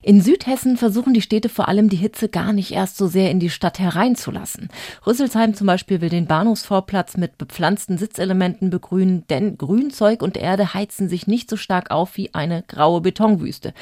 In 0.00 0.20
Südhessen 0.20 0.76
versuchen 0.76 1.12
die 1.12 1.20
Städte 1.20 1.48
vor 1.48 1.66
allem 1.66 1.88
die 1.88 1.96
Hitze 1.96 2.28
gar 2.28 2.52
nicht 2.52 2.70
erst 2.70 2.96
so 2.96 3.08
sehr 3.08 3.32
in 3.32 3.40
die 3.40 3.50
Stadt 3.50 3.80
hereinzulassen. 3.80 4.68
Rüsselsheim 5.04 5.54
zum 5.54 5.66
Beispiel 5.66 6.00
will 6.00 6.08
den 6.08 6.28
Bahnhofsvorplatz 6.28 7.16
mit 7.16 7.36
bepflanzten 7.36 7.98
Sitzelementen 7.98 8.70
begrünen, 8.70 9.24
denn 9.28 9.58
Grünzeug 9.58 10.22
und 10.22 10.36
Erde 10.36 10.72
heizen 10.72 11.08
sich 11.08 11.26
nicht 11.26 11.50
so 11.50 11.56
stark 11.56 11.90
auf 11.90 12.16
wie 12.16 12.32
eine 12.32 12.62
graue 12.68 13.00
Betonwüste. 13.00 13.74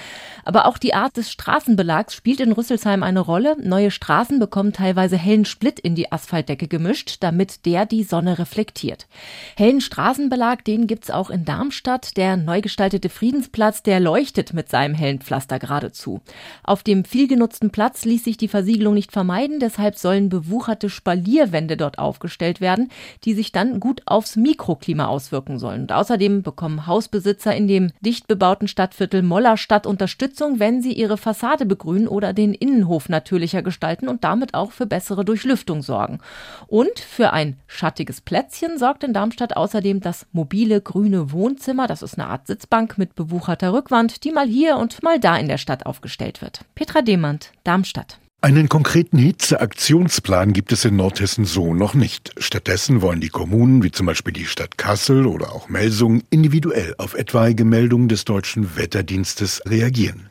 Aber 0.47 0.65
auch 0.65 0.79
die 0.79 0.95
Art 0.95 1.19
des 1.19 1.31
Straßenbelags 1.31 2.15
spielt 2.15 2.41
in 2.41 2.53
Rüsselsheim 2.53 3.03
eine 3.03 3.21
Rolle. 3.21 3.55
Neue 3.63 3.91
Straßen 3.91 4.39
bekommen 4.39 4.73
teilweise 4.73 5.19
hellen 5.19 5.45
Split 5.45 5.79
in 5.79 5.95
die 5.95 6.13
Asphaltdecke 6.13 6.67
gemischt, 6.67 7.19
damit 7.21 7.67
der 7.67 7.85
die 7.85 8.05
Sonne 8.05 8.39
reflektiert. 8.39 9.07
Hellen 9.55 9.83
Straßenbelag, 9.83 10.65
den 10.65 10.87
gibt's 10.87 11.11
auch 11.11 11.29
in 11.29 11.45
Darmstadt. 11.45 12.17
Der 12.17 12.39
neu 12.39 12.63
gestaltete 12.63 13.11
Friedensplatz, 13.11 13.83
der 13.83 14.01
leuchtet 14.01 14.55
mit 14.55 14.71
seinem 14.71 14.95
hellen 14.95 15.21
Pflaster 15.21 15.59
geradezu 15.59 16.06
zu. 16.07 16.21
Auf 16.63 16.85
dem 16.85 17.05
vielgenutzten 17.05 17.71
Platz 17.71 18.05
ließ 18.05 18.23
sich 18.23 18.37
die 18.37 18.47
Versiegelung 18.47 18.95
nicht 18.95 19.11
vermeiden, 19.11 19.59
deshalb 19.59 19.97
sollen 19.97 20.29
bewucherte 20.29 20.89
Spalierwände 20.89 21.77
dort 21.77 21.99
aufgestellt 21.99 22.61
werden, 22.61 22.91
die 23.25 23.35
sich 23.35 23.51
dann 23.51 23.81
gut 23.81 24.03
aufs 24.07 24.37
Mikroklima 24.37 25.07
auswirken 25.07 25.59
sollen. 25.59 25.83
Und 25.83 25.93
außerdem 25.93 26.43
bekommen 26.43 26.87
Hausbesitzer 26.87 27.57
in 27.57 27.67
dem 27.67 27.91
dicht 28.01 28.29
bebauten 28.29 28.69
Stadtviertel 28.69 29.23
Mollerstadt 29.23 29.85
Unterstützung, 29.85 30.61
wenn 30.61 30.81
sie 30.81 30.93
ihre 30.93 31.17
Fassade 31.17 31.67
begrünen 31.67 32.07
oder 32.07 32.33
den 32.33 32.55
Innenhof 32.55 33.09
natürlicher 33.09 33.63
gestalten 33.63 34.07
und 34.07 34.23
damit 34.23 34.55
auch 34.55 34.71
für 34.71 34.87
bessere 34.87 35.25
Durchlüftung 35.25 35.83
sorgen. 35.83 36.21
Und 36.69 37.01
für 37.01 37.33
ein 37.33 37.59
schattiges 37.67 38.21
Plätzchen 38.21 38.79
sorgt 38.79 39.03
in 39.03 39.13
Darmstadt 39.13 39.57
außerdem 39.57 40.01
das 40.01 40.27
mobile 40.31 40.81
grüne 40.81 41.33
Wohnzimmer. 41.33 41.89
Das 41.89 42.03
ist 42.03 42.17
eine 42.17 42.29
Art 42.29 42.47
Sitzbank 42.47 42.97
mit 42.97 43.17
bewucherter 43.17 43.73
Rückwand, 43.73 44.23
die 44.23 44.31
mal 44.31 44.47
hier 44.47 44.77
und 44.77 45.03
mal 45.03 45.19
da 45.19 45.37
in 45.37 45.49
der 45.49 45.59
Stadt 45.59 45.85
auf 45.87 45.96
aufgestellt 45.97 46.43
wird. 46.43 46.61
Petra 46.75 47.01
Demand, 47.01 47.53
Darmstadt. 47.65 48.19
Einen 48.43 48.69
konkreten 48.69 49.17
Hitzeaktionsplan 49.17 50.53
gibt 50.53 50.71
es 50.71 50.85
in 50.85 50.95
Nordhessen 50.95 51.47
so 51.47 51.73
noch 51.73 51.95
nicht. 51.95 52.33
Stattdessen 52.37 53.01
wollen 53.01 53.21
die 53.21 53.31
Kommunen, 53.31 53.83
wie 53.83 53.91
zum 53.91 54.05
Beispiel 54.07 54.35
die 54.35 54.45
Stadt 54.45 54.77
Kassel 54.77 55.27
oder 55.27 55.53
auch 55.53 55.71
Melsungen, 55.71 56.23
individuell 56.29 56.95
auf 56.99 57.15
etwaige 57.15 57.65
Meldungen 57.65 58.09
des 58.09 58.27
deutschen 58.27 58.77
Wetterdienstes 58.77 59.63
reagieren. 59.67 60.31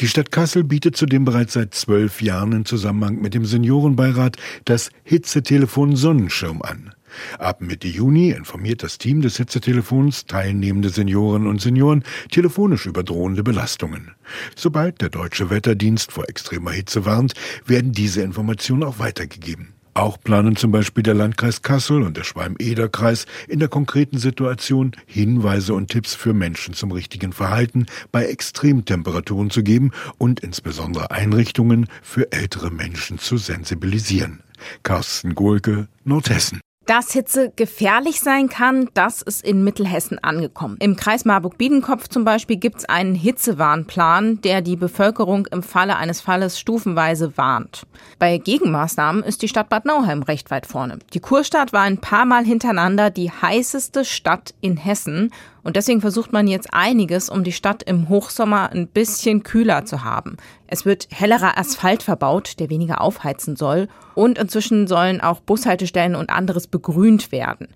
Die 0.00 0.06
Stadt 0.06 0.30
Kassel 0.30 0.64
bietet 0.64 0.96
zudem 0.96 1.24
bereits 1.24 1.54
seit 1.54 1.74
zwölf 1.74 2.20
Jahren 2.20 2.52
im 2.52 2.64
Zusammenhang 2.66 3.20
mit 3.20 3.32
dem 3.32 3.46
Seniorenbeirat 3.46 4.36
das 4.66 4.90
Hitzetelefon 5.02 5.96
Sonnenschirm 5.96 6.60
an. 6.60 6.92
Ab 7.38 7.60
Mitte 7.60 7.88
Juni 7.88 8.30
informiert 8.30 8.82
das 8.82 8.98
Team 8.98 9.20
des 9.22 9.36
Hitzetelefons 9.36 10.26
teilnehmende 10.26 10.88
Senioren 10.88 11.46
und 11.46 11.60
Senioren 11.60 12.04
telefonisch 12.30 12.86
über 12.86 13.02
drohende 13.02 13.42
Belastungen. 13.42 14.12
Sobald 14.54 15.00
der 15.00 15.10
deutsche 15.10 15.50
Wetterdienst 15.50 16.12
vor 16.12 16.28
extremer 16.28 16.72
Hitze 16.72 17.04
warnt, 17.04 17.34
werden 17.64 17.92
diese 17.92 18.22
Informationen 18.22 18.82
auch 18.82 18.98
weitergegeben. 18.98 19.76
Auch 19.96 20.20
planen 20.20 20.56
zum 20.56 20.72
Beispiel 20.72 21.02
der 21.02 21.14
Landkreis 21.14 21.62
Kassel 21.62 22.02
und 22.02 22.18
der 22.18 22.24
Schwalm-Eder-Kreis 22.24 23.24
in 23.48 23.60
der 23.60 23.68
konkreten 23.68 24.18
Situation 24.18 24.92
Hinweise 25.06 25.72
und 25.72 25.88
Tipps 25.88 26.14
für 26.14 26.34
Menschen 26.34 26.74
zum 26.74 26.92
richtigen 26.92 27.32
Verhalten 27.32 27.86
bei 28.12 28.26
Extremtemperaturen 28.26 29.48
zu 29.48 29.62
geben 29.62 29.92
und 30.18 30.40
insbesondere 30.40 31.12
Einrichtungen 31.12 31.86
für 32.02 32.30
ältere 32.30 32.70
Menschen 32.70 33.18
zu 33.18 33.38
sensibilisieren. 33.38 34.42
Carsten 34.82 35.34
Gohlke, 35.34 35.88
Nordhessen. 36.04 36.60
Dass 36.86 37.10
Hitze 37.10 37.52
gefährlich 37.56 38.20
sein 38.20 38.48
kann, 38.48 38.88
das 38.94 39.20
ist 39.20 39.44
in 39.44 39.64
Mittelhessen 39.64 40.20
angekommen. 40.22 40.76
Im 40.78 40.94
Kreis 40.94 41.24
Marburg-Biedenkopf 41.24 42.06
zum 42.06 42.24
Beispiel 42.24 42.58
gibt 42.58 42.78
es 42.78 42.84
einen 42.84 43.16
Hitzewarnplan, 43.16 44.40
der 44.42 44.62
die 44.62 44.76
Bevölkerung 44.76 45.46
im 45.46 45.64
Falle 45.64 45.96
eines 45.96 46.20
Falles 46.20 46.60
stufenweise 46.60 47.36
warnt. 47.36 47.88
Bei 48.20 48.38
Gegenmaßnahmen 48.38 49.24
ist 49.24 49.42
die 49.42 49.48
Stadt 49.48 49.68
Bad 49.68 49.84
Nauheim 49.84 50.22
recht 50.22 50.52
weit 50.52 50.64
vorne. 50.64 51.00
Die 51.12 51.18
Kurstadt 51.18 51.72
war 51.72 51.82
ein 51.82 51.98
paar 51.98 52.24
Mal 52.24 52.44
hintereinander 52.44 53.10
die 53.10 53.32
heißeste 53.32 54.04
Stadt 54.04 54.54
in 54.60 54.76
Hessen 54.76 55.32
und 55.66 55.74
deswegen 55.74 56.00
versucht 56.00 56.32
man 56.32 56.46
jetzt 56.46 56.72
einiges, 56.72 57.28
um 57.28 57.42
die 57.42 57.50
Stadt 57.50 57.82
im 57.82 58.08
Hochsommer 58.08 58.70
ein 58.70 58.86
bisschen 58.86 59.42
kühler 59.42 59.84
zu 59.84 60.04
haben. 60.04 60.36
Es 60.68 60.84
wird 60.84 61.08
hellerer 61.10 61.58
Asphalt 61.58 62.04
verbaut, 62.04 62.60
der 62.60 62.70
weniger 62.70 63.00
aufheizen 63.00 63.56
soll. 63.56 63.88
Und 64.14 64.38
inzwischen 64.38 64.86
sollen 64.86 65.20
auch 65.20 65.40
Bushaltestellen 65.40 66.14
und 66.14 66.30
anderes 66.30 66.68
begrünt 66.68 67.32
werden. 67.32 67.66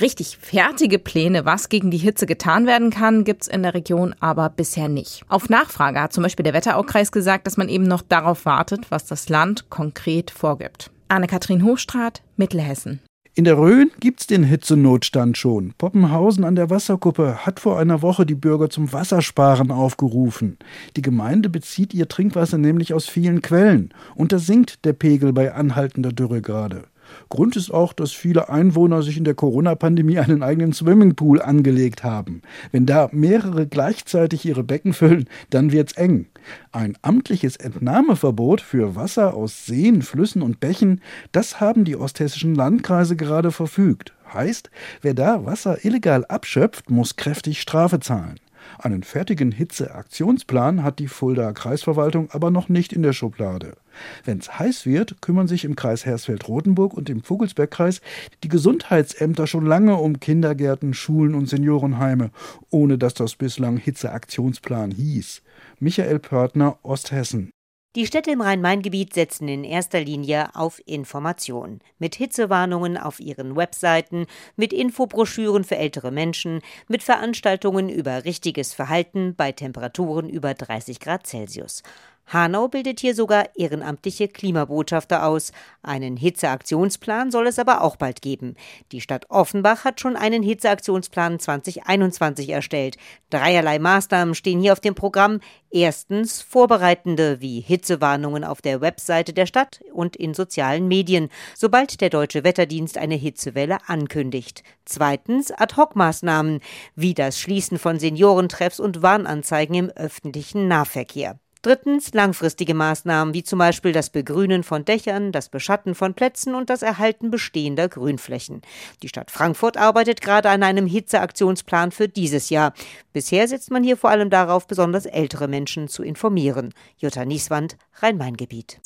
Richtig 0.00 0.36
fertige 0.36 0.98
Pläne, 0.98 1.44
was 1.44 1.68
gegen 1.68 1.92
die 1.92 1.98
Hitze 1.98 2.26
getan 2.26 2.66
werden 2.66 2.90
kann, 2.90 3.22
gibt's 3.22 3.46
in 3.46 3.62
der 3.62 3.72
Region 3.72 4.16
aber 4.18 4.48
bisher 4.50 4.88
nicht. 4.88 5.22
Auf 5.28 5.48
Nachfrage 5.48 6.00
hat 6.00 6.12
zum 6.12 6.24
Beispiel 6.24 6.42
der 6.42 6.54
Wetteraukreis 6.54 7.12
gesagt, 7.12 7.46
dass 7.46 7.56
man 7.56 7.68
eben 7.68 7.84
noch 7.84 8.02
darauf 8.02 8.46
wartet, 8.46 8.90
was 8.90 9.06
das 9.06 9.28
Land 9.28 9.70
konkret 9.70 10.32
vorgibt. 10.32 10.90
Anne-Kathrin 11.06 11.62
Hochstrat, 11.62 12.20
Mittelhessen. 12.36 13.00
In 13.38 13.44
der 13.44 13.56
Rhön 13.56 13.92
gibt's 14.00 14.26
den 14.26 14.42
Hitzenotstand 14.42 15.38
schon. 15.38 15.72
Poppenhausen 15.78 16.42
an 16.42 16.56
der 16.56 16.70
Wasserkuppe 16.70 17.46
hat 17.46 17.60
vor 17.60 17.78
einer 17.78 18.02
Woche 18.02 18.26
die 18.26 18.34
Bürger 18.34 18.68
zum 18.68 18.92
Wassersparen 18.92 19.70
aufgerufen. 19.70 20.58
Die 20.96 21.02
Gemeinde 21.02 21.48
bezieht 21.48 21.94
ihr 21.94 22.08
Trinkwasser 22.08 22.58
nämlich 22.58 22.94
aus 22.94 23.06
vielen 23.06 23.40
Quellen 23.40 23.94
und 24.16 24.32
da 24.32 24.40
sinkt 24.40 24.84
der 24.84 24.92
Pegel 24.92 25.32
bei 25.32 25.54
anhaltender 25.54 26.10
Dürre 26.10 26.42
gerade. 26.42 26.86
Grund 27.28 27.56
ist 27.56 27.70
auch, 27.70 27.92
dass 27.92 28.12
viele 28.12 28.48
Einwohner 28.48 29.02
sich 29.02 29.16
in 29.16 29.24
der 29.24 29.34
Corona-Pandemie 29.34 30.18
einen 30.18 30.42
eigenen 30.42 30.72
Swimmingpool 30.72 31.42
angelegt 31.42 32.04
haben. 32.04 32.42
Wenn 32.72 32.86
da 32.86 33.08
mehrere 33.12 33.66
gleichzeitig 33.66 34.44
ihre 34.44 34.64
Becken 34.64 34.92
füllen, 34.92 35.28
dann 35.50 35.72
wird's 35.72 35.92
eng. 35.94 36.26
Ein 36.72 36.96
amtliches 37.02 37.56
Entnahmeverbot 37.56 38.60
für 38.60 38.96
Wasser 38.96 39.34
aus 39.34 39.66
Seen, 39.66 40.02
Flüssen 40.02 40.42
und 40.42 40.60
Bächen, 40.60 41.00
das 41.32 41.60
haben 41.60 41.84
die 41.84 41.96
osthessischen 41.96 42.54
Landkreise 42.54 43.16
gerade 43.16 43.52
verfügt. 43.52 44.14
Heißt, 44.32 44.70
wer 45.02 45.14
da 45.14 45.44
Wasser 45.44 45.84
illegal 45.84 46.24
abschöpft, 46.26 46.90
muss 46.90 47.16
kräftig 47.16 47.60
Strafe 47.60 48.00
zahlen. 48.00 48.38
Einen 48.78 49.02
fertigen 49.02 49.52
Hitzeaktionsplan 49.52 50.82
hat 50.82 50.98
die 50.98 51.08
Fuldaer 51.08 51.52
Kreisverwaltung 51.52 52.30
aber 52.30 52.50
noch 52.50 52.68
nicht 52.68 52.92
in 52.92 53.02
der 53.02 53.12
Schublade. 53.12 53.76
Wenn 54.24 54.38
es 54.38 54.58
heiß 54.58 54.86
wird, 54.86 55.20
kümmern 55.22 55.48
sich 55.48 55.64
im 55.64 55.76
Kreis 55.76 56.04
Hersfeld-Rotenburg 56.04 56.94
und 56.94 57.08
im 57.10 57.22
Vogelsbergkreis 57.22 58.00
die 58.44 58.48
Gesundheitsämter 58.48 59.46
schon 59.46 59.66
lange 59.66 59.96
um 59.96 60.20
Kindergärten, 60.20 60.94
Schulen 60.94 61.34
und 61.34 61.48
Seniorenheime, 61.48 62.30
ohne 62.70 62.98
dass 62.98 63.14
das 63.14 63.36
bislang 63.36 63.76
Hitzeaktionsplan 63.76 64.92
hieß. 64.92 65.42
Michael 65.80 66.18
Pörtner, 66.18 66.78
Osthessen. 66.82 67.50
Die 67.96 68.06
Städte 68.06 68.30
im 68.30 68.42
Rhein-Main-Gebiet 68.42 69.14
setzen 69.14 69.48
in 69.48 69.64
erster 69.64 70.00
Linie 70.00 70.54
auf 70.54 70.78
Information. 70.84 71.80
Mit 71.98 72.16
Hitzewarnungen 72.16 72.98
auf 72.98 73.18
ihren 73.18 73.56
Webseiten, 73.56 74.26
mit 74.56 74.74
Infobroschüren 74.74 75.64
für 75.64 75.76
ältere 75.76 76.10
Menschen, 76.10 76.60
mit 76.88 77.02
Veranstaltungen 77.02 77.88
über 77.88 78.26
richtiges 78.26 78.74
Verhalten 78.74 79.34
bei 79.34 79.52
Temperaturen 79.52 80.28
über 80.28 80.52
30 80.52 81.00
Grad 81.00 81.26
Celsius. 81.26 81.82
Hanau 82.28 82.68
bildet 82.68 83.00
hier 83.00 83.14
sogar 83.14 83.56
ehrenamtliche 83.56 84.28
Klimabotschafter 84.28 85.24
aus. 85.24 85.52
Einen 85.82 86.16
Hitzeaktionsplan 86.16 87.30
soll 87.30 87.46
es 87.46 87.58
aber 87.58 87.80
auch 87.80 87.96
bald 87.96 88.20
geben. 88.20 88.54
Die 88.92 89.00
Stadt 89.00 89.30
Offenbach 89.30 89.84
hat 89.84 90.00
schon 90.00 90.14
einen 90.14 90.42
Hitzeaktionsplan 90.42 91.38
2021 91.38 92.50
erstellt. 92.50 92.96
Dreierlei 93.30 93.78
Maßnahmen 93.78 94.34
stehen 94.34 94.60
hier 94.60 94.72
auf 94.72 94.80
dem 94.80 94.94
Programm. 94.94 95.40
Erstens 95.70 96.42
vorbereitende 96.42 97.40
wie 97.40 97.60
Hitzewarnungen 97.60 98.44
auf 98.44 98.60
der 98.60 98.80
Webseite 98.80 99.32
der 99.32 99.46
Stadt 99.46 99.80
und 99.92 100.14
in 100.14 100.34
sozialen 100.34 100.86
Medien, 100.86 101.30
sobald 101.54 102.00
der 102.00 102.10
deutsche 102.10 102.44
Wetterdienst 102.44 102.98
eine 102.98 103.14
Hitzewelle 103.14 103.78
ankündigt. 103.86 104.62
Zweitens 104.84 105.50
Ad-hoc-Maßnahmen 105.50 106.60
wie 106.94 107.14
das 107.14 107.38
Schließen 107.38 107.78
von 107.78 107.98
Seniorentreffs 107.98 108.80
und 108.80 109.02
Warnanzeigen 109.02 109.74
im 109.74 109.90
öffentlichen 109.90 110.68
Nahverkehr. 110.68 111.38
Drittens 111.62 112.14
langfristige 112.14 112.72
Maßnahmen 112.72 113.34
wie 113.34 113.42
zum 113.42 113.58
Beispiel 113.58 113.90
das 113.90 114.10
Begrünen 114.10 114.62
von 114.62 114.84
Dächern, 114.84 115.32
das 115.32 115.48
Beschatten 115.48 115.96
von 115.96 116.14
Plätzen 116.14 116.54
und 116.54 116.70
das 116.70 116.82
Erhalten 116.82 117.32
bestehender 117.32 117.88
Grünflächen. 117.88 118.62
Die 119.02 119.08
Stadt 119.08 119.32
Frankfurt 119.32 119.76
arbeitet 119.76 120.20
gerade 120.20 120.50
an 120.50 120.62
einem 120.62 120.86
Hitzeaktionsplan 120.86 121.90
für 121.90 122.08
dieses 122.08 122.50
Jahr. 122.50 122.74
Bisher 123.12 123.48
setzt 123.48 123.72
man 123.72 123.82
hier 123.82 123.96
vor 123.96 124.10
allem 124.10 124.30
darauf, 124.30 124.68
besonders 124.68 125.04
ältere 125.04 125.48
Menschen 125.48 125.88
zu 125.88 126.04
informieren. 126.04 126.72
Jutta 126.96 127.24
Nieswand, 127.24 127.76
Rhein-Main-Gebiet. 128.00 128.80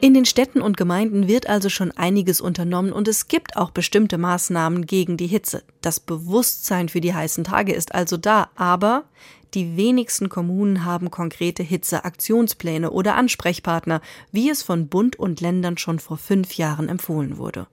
In 0.00 0.12
den 0.12 0.26
Städten 0.26 0.60
und 0.60 0.76
Gemeinden 0.76 1.28
wird 1.28 1.48
also 1.48 1.70
schon 1.70 1.90
einiges 1.92 2.42
unternommen 2.42 2.92
und 2.92 3.08
es 3.08 3.28
gibt 3.28 3.56
auch 3.56 3.70
bestimmte 3.70 4.18
Maßnahmen 4.18 4.84
gegen 4.84 5.16
die 5.16 5.26
Hitze. 5.26 5.62
Das 5.80 5.98
Bewusstsein 5.98 6.90
für 6.90 7.00
die 7.00 7.14
heißen 7.14 7.44
Tage 7.44 7.72
ist 7.72 7.94
also 7.94 8.18
da, 8.18 8.50
aber 8.54 9.04
die 9.54 9.76
wenigsten 9.76 10.28
Kommunen 10.28 10.84
haben 10.84 11.10
konkrete 11.10 11.62
Hitzeaktionspläne 11.62 12.90
oder 12.90 13.14
Ansprechpartner, 13.14 14.00
wie 14.32 14.50
es 14.50 14.62
von 14.62 14.88
Bund 14.88 15.16
und 15.16 15.40
Ländern 15.40 15.78
schon 15.78 15.98
vor 15.98 16.18
fünf 16.18 16.56
Jahren 16.56 16.88
empfohlen 16.88 17.38
wurde. 17.38 17.66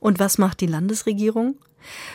Und 0.00 0.18
was 0.18 0.38
macht 0.38 0.60
die 0.60 0.66
Landesregierung? 0.66 1.56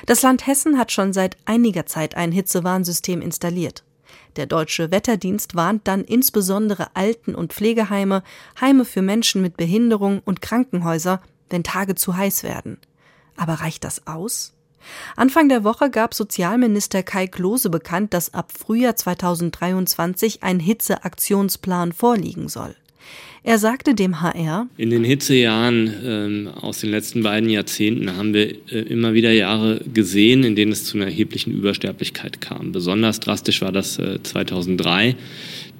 Das 0.05 0.21
Land 0.21 0.47
Hessen 0.47 0.77
hat 0.77 0.91
schon 0.91 1.13
seit 1.13 1.37
einiger 1.45 1.85
Zeit 1.85 2.15
ein 2.15 2.31
Hitzewarnsystem 2.31 3.21
installiert. 3.21 3.83
Der 4.35 4.45
deutsche 4.45 4.91
Wetterdienst 4.91 5.55
warnt 5.55 5.87
dann 5.87 6.03
insbesondere 6.03 6.95
Alten- 6.95 7.35
und 7.35 7.53
Pflegeheime, 7.53 8.23
Heime 8.59 8.85
für 8.85 9.01
Menschen 9.01 9.41
mit 9.41 9.57
Behinderung 9.57 10.21
und 10.25 10.41
Krankenhäuser, 10.41 11.21
wenn 11.49 11.63
Tage 11.63 11.95
zu 11.95 12.15
heiß 12.15 12.43
werden. 12.43 12.77
Aber 13.37 13.55
reicht 13.55 13.83
das 13.83 14.07
aus? 14.07 14.52
Anfang 15.15 15.49
der 15.49 15.63
Woche 15.63 15.89
gab 15.89 16.13
Sozialminister 16.13 17.03
Kai 17.03 17.27
Klose 17.27 17.69
bekannt, 17.69 18.13
dass 18.13 18.33
ab 18.33 18.51
Frühjahr 18.51 18.95
2023 18.95 20.43
ein 20.43 20.59
Hitzeaktionsplan 20.59 21.91
vorliegen 21.91 22.49
soll. 22.49 22.75
Er 23.45 23.57
sagte 23.57 23.93
dem 23.93 24.21
HR, 24.21 24.69
In 24.77 24.89
den 24.89 25.03
Hitzejahren 25.03 25.93
ähm, 26.05 26.47
aus 26.47 26.79
den 26.79 26.91
letzten 26.91 27.23
beiden 27.23 27.49
Jahrzehnten 27.49 28.15
haben 28.15 28.33
wir 28.33 28.51
äh, 28.71 28.79
immer 28.87 29.13
wieder 29.13 29.33
Jahre 29.33 29.81
gesehen, 29.93 30.45
in 30.45 30.55
denen 30.55 30.71
es 30.71 30.85
zu 30.85 30.97
einer 30.97 31.07
erheblichen 31.07 31.51
Übersterblichkeit 31.51 32.39
kam. 32.39 32.71
Besonders 32.71 33.19
drastisch 33.19 33.61
war 33.61 33.73
das 33.73 33.99
äh, 33.99 34.23
2003. 34.23 35.17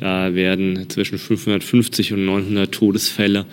Da 0.04 0.36
werden 0.36 0.90
zwischen 0.90 1.18
550 1.18 2.12
und 2.12 2.26
900 2.26 2.70
Todesfälle 2.70 3.46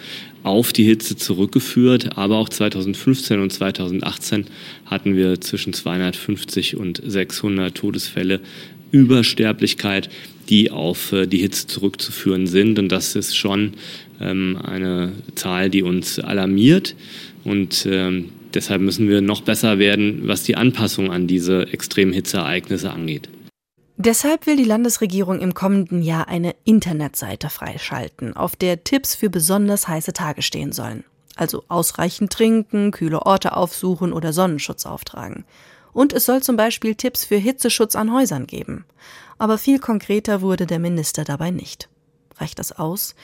auf 0.43 0.73
die 0.73 0.83
Hitze 0.83 1.15
zurückgeführt. 1.17 2.19
Aber 2.19 2.39
auch 2.39 2.49
2015 2.49 3.39
und 3.39 3.53
2018 3.53 4.47
hatten 4.85 5.15
wir 5.15 5.41
zwischen 5.41 5.73
250 5.73 6.77
und 6.77 7.01
600 7.07 7.73
Todesfälle 7.73 8.41
Übersterblichkeit, 8.91 10.11
die 10.49 10.73
auf 10.73 11.13
äh, 11.13 11.29
die 11.29 11.39
Hitze 11.39 11.69
zurückzuführen 11.69 12.49
sind. 12.49 12.81
Und 12.81 12.89
das 12.89 13.15
ist 13.15 13.37
schon 13.37 13.75
ähm, 14.21 14.59
eine 14.61 15.13
Zahl, 15.37 15.71
die 15.71 15.85
uns 15.85 16.19
alarmiert. 16.19 16.97
Und 17.45 17.87
ähm, 17.89 18.31
deshalb 18.55 18.83
müssen 18.83 19.09
wir 19.09 19.21
noch 19.21 19.43
besser 19.43 19.79
werden, 19.79 20.23
was 20.25 20.43
die 20.43 20.57
Anpassung 20.57 21.13
an 21.13 21.29
diese 21.29 21.73
extremen 21.73 22.13
Hitzeereignisse 22.13 22.91
angeht. 22.91 23.29
Deshalb 24.03 24.47
will 24.47 24.57
die 24.57 24.65
Landesregierung 24.65 25.41
im 25.41 25.53
kommenden 25.53 26.01
Jahr 26.01 26.27
eine 26.27 26.57
Internetseite 26.65 27.51
freischalten, 27.51 28.35
auf 28.35 28.57
der 28.57 28.83
Tipps 28.83 29.15
für 29.15 29.29
besonders 29.29 29.89
heiße 29.89 30.15
Tage 30.15 30.41
stehen 30.41 30.73
sollen. 30.73 31.05
Also 31.37 31.65
ausreichend 31.69 32.33
trinken, 32.33 32.93
kühle 32.93 33.27
Orte 33.27 33.55
aufsuchen 33.55 34.15
oder 34.15 34.33
Sonnenschutz 34.33 34.87
auftragen. 34.87 35.45
Und 35.93 36.15
es 36.15 36.25
soll 36.25 36.43
zum 36.43 36.57
Beispiel 36.57 36.95
Tipps 36.95 37.27
für 37.27 37.37
Hitzeschutz 37.37 37.95
an 37.95 38.11
Häusern 38.11 38.47
geben. 38.47 38.87
Aber 39.37 39.59
viel 39.59 39.79
konkreter 39.79 40.41
wurde 40.41 40.67
der 40.67 40.79
Minister 40.79 41.25
dabei 41.25 41.51
nicht. 41.51 41.91
Reicht 42.39 42.59
das 42.59 42.73
aus? 42.73 43.15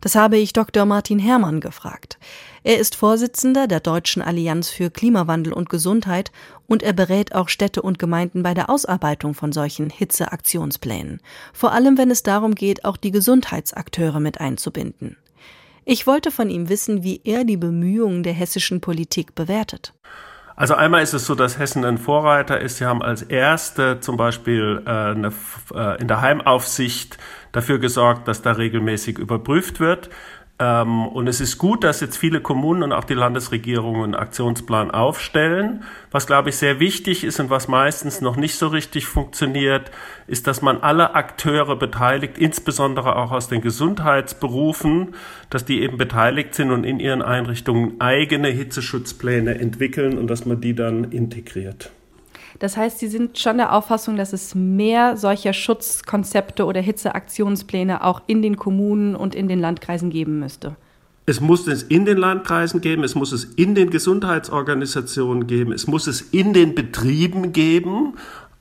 Das 0.00 0.14
habe 0.14 0.36
ich 0.36 0.52
Dr. 0.52 0.84
Martin 0.84 1.18
Herrmann 1.18 1.60
gefragt. 1.60 2.18
Er 2.62 2.78
ist 2.78 2.94
Vorsitzender 2.94 3.66
der 3.66 3.80
Deutschen 3.80 4.22
Allianz 4.22 4.68
für 4.68 4.90
Klimawandel 4.90 5.52
und 5.52 5.68
Gesundheit 5.68 6.32
und 6.66 6.82
er 6.82 6.92
berät 6.92 7.34
auch 7.34 7.48
Städte 7.48 7.82
und 7.82 7.98
Gemeinden 7.98 8.42
bei 8.42 8.54
der 8.54 8.68
Ausarbeitung 8.68 9.34
von 9.34 9.52
solchen 9.52 9.90
Hitzeaktionsplänen. 9.90 11.20
Vor 11.52 11.72
allem, 11.72 11.96
wenn 11.96 12.10
es 12.10 12.22
darum 12.22 12.54
geht, 12.54 12.84
auch 12.84 12.96
die 12.96 13.12
Gesundheitsakteure 13.12 14.20
mit 14.20 14.40
einzubinden. 14.40 15.16
Ich 15.84 16.06
wollte 16.06 16.32
von 16.32 16.50
ihm 16.50 16.68
wissen, 16.68 17.04
wie 17.04 17.20
er 17.22 17.44
die 17.44 17.56
Bemühungen 17.56 18.24
der 18.24 18.32
hessischen 18.32 18.80
Politik 18.80 19.36
bewertet. 19.36 19.94
Also 20.56 20.74
einmal 20.74 21.02
ist 21.02 21.12
es 21.12 21.26
so, 21.26 21.34
dass 21.34 21.58
Hessen 21.58 21.84
ein 21.84 21.98
Vorreiter 21.98 22.58
ist. 22.58 22.78
Sie 22.78 22.86
haben 22.86 23.02
als 23.02 23.22
erste 23.22 24.00
zum 24.00 24.16
Beispiel 24.16 24.82
äh, 24.86 24.90
eine, 24.90 25.30
äh, 25.74 26.00
in 26.00 26.08
der 26.08 26.22
Heimaufsicht 26.22 27.18
dafür 27.52 27.78
gesorgt, 27.78 28.26
dass 28.26 28.40
da 28.40 28.52
regelmäßig 28.52 29.18
überprüft 29.18 29.80
wird. 29.80 30.08
Ähm, 30.58 31.06
und 31.08 31.26
es 31.26 31.40
ist 31.40 31.58
gut, 31.58 31.84
dass 31.84 32.00
jetzt 32.00 32.16
viele 32.16 32.40
Kommunen 32.40 32.82
und 32.82 32.92
auch 32.92 33.04
die 33.04 33.14
Landesregierung 33.14 34.02
einen 34.02 34.14
Aktionsplan 34.14 34.90
aufstellen. 34.90 35.84
Was, 36.10 36.26
glaube 36.26 36.48
ich, 36.48 36.56
sehr 36.56 36.80
wichtig 36.80 37.24
ist 37.24 37.40
und 37.40 37.50
was 37.50 37.68
meistens 37.68 38.22
noch 38.22 38.36
nicht 38.36 38.56
so 38.56 38.68
richtig 38.68 39.06
funktioniert, 39.06 39.90
ist, 40.26 40.46
dass 40.46 40.62
man 40.62 40.78
alle 40.78 41.14
Akteure 41.14 41.76
beteiligt, 41.76 42.38
insbesondere 42.38 43.16
auch 43.16 43.32
aus 43.32 43.48
den 43.48 43.60
Gesundheitsberufen, 43.60 45.14
dass 45.50 45.66
die 45.66 45.82
eben 45.82 45.98
beteiligt 45.98 46.54
sind 46.54 46.70
und 46.70 46.84
in 46.84 47.00
ihren 47.00 47.20
Einrichtungen 47.20 48.00
eigene 48.00 48.48
Hitzeschutzpläne 48.48 49.58
entwickeln 49.58 50.16
und 50.16 50.28
dass 50.28 50.46
man 50.46 50.60
die 50.60 50.74
dann 50.74 51.04
integriert. 51.04 51.90
Das 52.58 52.76
heißt, 52.76 52.98
Sie 52.98 53.08
sind 53.08 53.38
schon 53.38 53.58
der 53.58 53.74
Auffassung, 53.74 54.16
dass 54.16 54.32
es 54.32 54.54
mehr 54.54 55.16
solcher 55.16 55.52
Schutzkonzepte 55.52 56.64
oder 56.64 56.80
Hitzeaktionspläne 56.80 58.02
auch 58.02 58.22
in 58.26 58.42
den 58.42 58.56
Kommunen 58.56 59.14
und 59.14 59.34
in 59.34 59.48
den 59.48 59.60
Landkreisen 59.60 60.10
geben 60.10 60.38
müsste. 60.38 60.76
Es 61.28 61.40
muss 61.40 61.66
es 61.66 61.82
in 61.82 62.04
den 62.04 62.18
Landkreisen 62.18 62.80
geben, 62.80 63.02
es 63.02 63.16
muss 63.16 63.32
es 63.32 63.44
in 63.44 63.74
den 63.74 63.90
Gesundheitsorganisationen 63.90 65.48
geben, 65.48 65.72
es 65.72 65.88
muss 65.88 66.06
es 66.06 66.20
in 66.20 66.52
den 66.52 66.76
Betrieben 66.76 67.52
geben. 67.52 68.14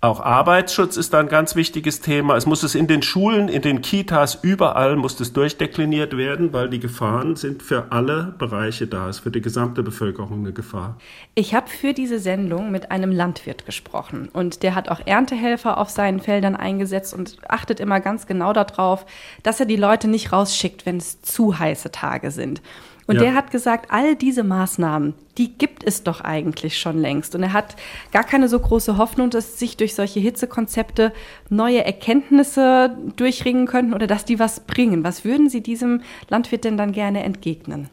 Auch 0.05 0.19
Arbeitsschutz 0.19 0.97
ist 0.97 1.13
da 1.13 1.19
ein 1.19 1.29
ganz 1.29 1.55
wichtiges 1.55 1.99
Thema. 1.99 2.35
Es 2.35 2.45
muss 2.45 2.61
es 2.61 2.75
in 2.75 2.85
den 2.85 3.01
Schulen, 3.01 3.49
in 3.49 3.63
den 3.63 3.81
Kitas, 3.81 4.37
überall 4.39 4.97
muss 4.97 5.19
es 5.19 5.33
durchdekliniert 5.33 6.15
werden, 6.15 6.53
weil 6.53 6.69
die 6.69 6.79
Gefahren 6.79 7.35
sind 7.35 7.63
für 7.63 7.91
alle 7.91 8.35
Bereiche 8.37 8.85
da. 8.85 9.09
Es 9.09 9.15
ist 9.15 9.23
für 9.23 9.31
die 9.31 9.41
gesamte 9.41 9.81
Bevölkerung 9.81 10.41
eine 10.41 10.53
Gefahr. 10.53 10.97
Ich 11.33 11.55
habe 11.55 11.69
für 11.69 11.93
diese 11.93 12.19
Sendung 12.19 12.69
mit 12.69 12.91
einem 12.91 13.11
Landwirt 13.11 13.65
gesprochen 13.65 14.29
und 14.31 14.61
der 14.61 14.75
hat 14.75 14.89
auch 14.89 15.01
Erntehelfer 15.03 15.79
auf 15.79 15.89
seinen 15.89 16.19
Feldern 16.19 16.55
eingesetzt 16.55 17.11
und 17.11 17.37
achtet 17.49 17.79
immer 17.79 17.99
ganz 17.99 18.27
genau 18.27 18.53
darauf, 18.53 19.07
dass 19.41 19.59
er 19.59 19.65
die 19.65 19.75
Leute 19.75 20.07
nicht 20.07 20.31
rausschickt, 20.31 20.85
wenn 20.85 20.97
es 20.97 21.23
zu 21.23 21.57
heiße 21.57 21.89
Tage 21.89 22.29
sind. 22.29 22.61
Und 23.07 23.15
ja. 23.15 23.21
der 23.21 23.35
hat 23.35 23.51
gesagt, 23.51 23.91
all 23.91 24.15
diese 24.15 24.43
Maßnahmen, 24.43 25.13
die 25.37 25.57
gibt 25.57 25.83
es 25.83 26.03
doch 26.03 26.21
eigentlich 26.21 26.79
schon 26.79 26.97
längst. 26.97 27.35
Und 27.35 27.43
er 27.43 27.53
hat 27.53 27.75
gar 28.11 28.23
keine 28.23 28.49
so 28.49 28.59
große 28.59 28.97
Hoffnung, 28.97 29.29
dass 29.29 29.59
sich 29.59 29.77
durch 29.77 29.93
solche 29.93 30.19
Hitzekonzepte 30.19 31.13
neue 31.49 31.85
Erkenntnisse 31.85 32.97
durchringen 33.15 33.67
könnten 33.67 33.93
oder 33.93 34.07
dass 34.07 34.25
die 34.25 34.39
was 34.39 34.61
bringen. 34.61 35.03
Was 35.03 35.23
würden 35.23 35.49
Sie 35.49 35.61
diesem 35.61 36.01
Landwirt 36.29 36.63
denn 36.63 36.77
dann 36.77 36.93
gerne 36.93 37.23
entgegnen? 37.23 37.89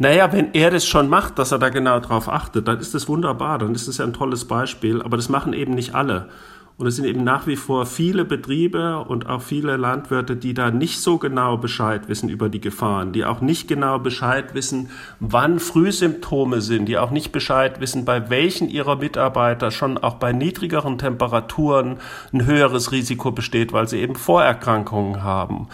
Naja, 0.00 0.32
wenn 0.32 0.54
er 0.54 0.70
das 0.70 0.86
schon 0.86 1.08
macht, 1.08 1.40
dass 1.40 1.50
er 1.50 1.58
da 1.58 1.70
genau 1.70 1.98
drauf 1.98 2.28
achtet, 2.28 2.68
dann 2.68 2.78
ist 2.78 2.94
das 2.94 3.08
wunderbar, 3.08 3.58
dann 3.58 3.74
ist 3.74 3.88
das 3.88 3.98
ja 3.98 4.04
ein 4.04 4.12
tolles 4.12 4.44
Beispiel, 4.44 5.02
aber 5.02 5.16
das 5.16 5.28
machen 5.28 5.52
eben 5.52 5.74
nicht 5.74 5.96
alle. 5.96 6.28
Und 6.78 6.86
es 6.86 6.94
sind 6.94 7.06
eben 7.06 7.24
nach 7.24 7.48
wie 7.48 7.56
vor 7.56 7.86
viele 7.86 8.24
Betriebe 8.24 8.98
und 9.00 9.26
auch 9.26 9.42
viele 9.42 9.76
Landwirte, 9.76 10.36
die 10.36 10.54
da 10.54 10.70
nicht 10.70 11.00
so 11.00 11.18
genau 11.18 11.56
Bescheid 11.56 12.08
wissen 12.08 12.28
über 12.28 12.48
die 12.48 12.60
Gefahren, 12.60 13.12
die 13.12 13.24
auch 13.24 13.40
nicht 13.40 13.66
genau 13.66 13.98
Bescheid 13.98 14.54
wissen, 14.54 14.88
wann 15.18 15.58
Frühsymptome 15.58 16.60
sind, 16.60 16.86
die 16.86 16.96
auch 16.96 17.10
nicht 17.10 17.32
Bescheid 17.32 17.80
wissen, 17.80 18.04
bei 18.04 18.30
welchen 18.30 18.68
ihrer 18.68 18.94
Mitarbeiter 18.94 19.72
schon 19.72 19.98
auch 19.98 20.14
bei 20.14 20.32
niedrigeren 20.32 20.98
Temperaturen 20.98 21.96
ein 22.32 22.46
höheres 22.46 22.92
Risiko 22.92 23.32
besteht, 23.32 23.72
weil 23.72 23.88
sie 23.88 23.98
eben 23.98 24.14
Vorerkrankungen 24.14 25.24
haben. 25.24 25.66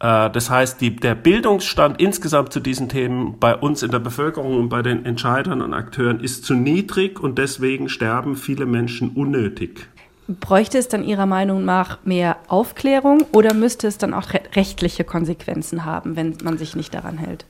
Äh, 0.00 0.30
das 0.30 0.48
heißt, 0.48 0.80
die, 0.80 0.96
der 0.96 1.14
Bildungsstand 1.14 2.00
insgesamt 2.00 2.54
zu 2.54 2.60
diesen 2.60 2.88
Themen 2.88 3.38
bei 3.38 3.54
uns 3.54 3.82
in 3.82 3.90
der 3.90 3.98
Bevölkerung 3.98 4.58
und 4.58 4.70
bei 4.70 4.80
den 4.80 5.04
Entscheidern 5.04 5.60
und 5.60 5.74
Akteuren 5.74 6.20
ist 6.20 6.46
zu 6.46 6.54
niedrig 6.54 7.20
und 7.20 7.36
deswegen 7.36 7.90
sterben 7.90 8.34
viele 8.34 8.64
Menschen 8.64 9.10
unnötig. 9.10 9.88
Bräuchte 10.28 10.76
es 10.76 10.88
dann 10.88 11.04
Ihrer 11.04 11.24
Meinung 11.24 11.64
nach 11.64 12.04
mehr 12.04 12.36
Aufklärung 12.48 13.22
oder 13.32 13.54
müsste 13.54 13.86
es 13.86 13.96
dann 13.96 14.12
auch 14.12 14.28
rechtliche 14.54 15.02
Konsequenzen 15.02 15.86
haben, 15.86 16.16
wenn 16.16 16.36
man 16.42 16.58
sich 16.58 16.76
nicht 16.76 16.92
daran 16.92 17.16
hält? 17.16 17.46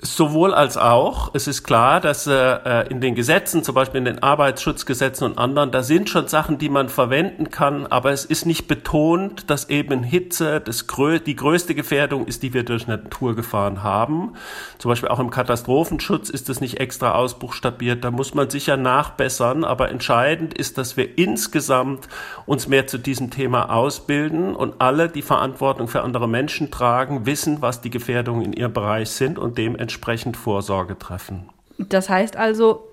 Sowohl 0.00 0.52
als 0.52 0.76
auch. 0.76 1.30
Es 1.34 1.46
ist 1.46 1.62
klar, 1.62 2.00
dass 2.00 2.26
äh, 2.26 2.88
in 2.90 3.00
den 3.00 3.14
Gesetzen, 3.14 3.62
zum 3.62 3.74
Beispiel 3.74 3.98
in 3.98 4.04
den 4.04 4.22
Arbeitsschutzgesetzen 4.22 5.24
und 5.24 5.38
anderen, 5.38 5.70
da 5.70 5.82
sind 5.82 6.10
schon 6.10 6.26
Sachen, 6.26 6.58
die 6.58 6.68
man 6.68 6.88
verwenden 6.88 7.50
kann, 7.50 7.86
aber 7.86 8.10
es 8.10 8.24
ist 8.24 8.44
nicht 8.44 8.66
betont, 8.66 9.48
dass 9.48 9.70
eben 9.70 10.02
Hitze 10.02 10.60
das 10.60 10.88
grö 10.88 11.20
die 11.20 11.36
größte 11.36 11.74
Gefährdung 11.74 12.26
ist, 12.26 12.42
die 12.42 12.52
wir 12.52 12.64
durch 12.64 12.86
Naturgefahren 12.86 13.82
haben. 13.82 14.34
Zum 14.78 14.90
Beispiel 14.90 15.08
auch 15.08 15.20
im 15.20 15.30
Katastrophenschutz 15.30 16.28
ist 16.28 16.48
das 16.48 16.60
nicht 16.60 16.80
extra 16.80 17.12
ausbuchstabiert. 17.12 18.04
Da 18.04 18.10
muss 18.10 18.34
man 18.34 18.50
sicher 18.50 18.76
nachbessern, 18.76 19.64
aber 19.64 19.90
entscheidend 19.90 20.52
ist, 20.54 20.76
dass 20.76 20.96
wir 20.96 21.16
insgesamt 21.16 22.08
uns 22.46 22.68
mehr 22.68 22.88
zu 22.88 22.98
diesem 22.98 23.30
Thema 23.30 23.72
ausbilden 23.72 24.54
und 24.54 24.80
alle, 24.80 25.08
die 25.08 25.22
Verantwortung 25.22 25.88
für 25.88 26.02
andere 26.02 26.28
Menschen 26.28 26.70
tragen, 26.70 27.26
wissen, 27.26 27.62
was 27.62 27.80
die 27.80 27.90
Gefährdungen 27.90 28.42
in 28.42 28.52
ihrem 28.52 28.72
Bereich 28.72 29.08
sind 29.08 29.38
und 29.38 29.56
dementsprechend 29.56 29.83
entsprechend 29.84 30.36
Vorsorge 30.36 30.98
treffen. 30.98 31.48
Das 31.78 32.08
heißt 32.08 32.36
also, 32.36 32.88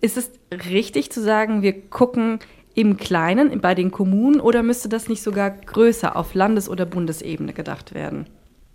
ist 0.00 0.16
es 0.16 0.32
richtig 0.72 1.12
zu 1.12 1.22
sagen, 1.22 1.62
wir 1.62 1.88
gucken 1.88 2.40
im 2.74 2.96
Kleinen 2.96 3.60
bei 3.60 3.74
den 3.74 3.90
Kommunen 3.90 4.40
oder 4.40 4.62
müsste 4.62 4.88
das 4.88 5.08
nicht 5.08 5.22
sogar 5.22 5.50
größer 5.50 6.16
auf 6.16 6.34
Landes- 6.34 6.68
oder 6.68 6.84
Bundesebene 6.84 7.52
gedacht 7.52 7.94
werden? 7.94 8.26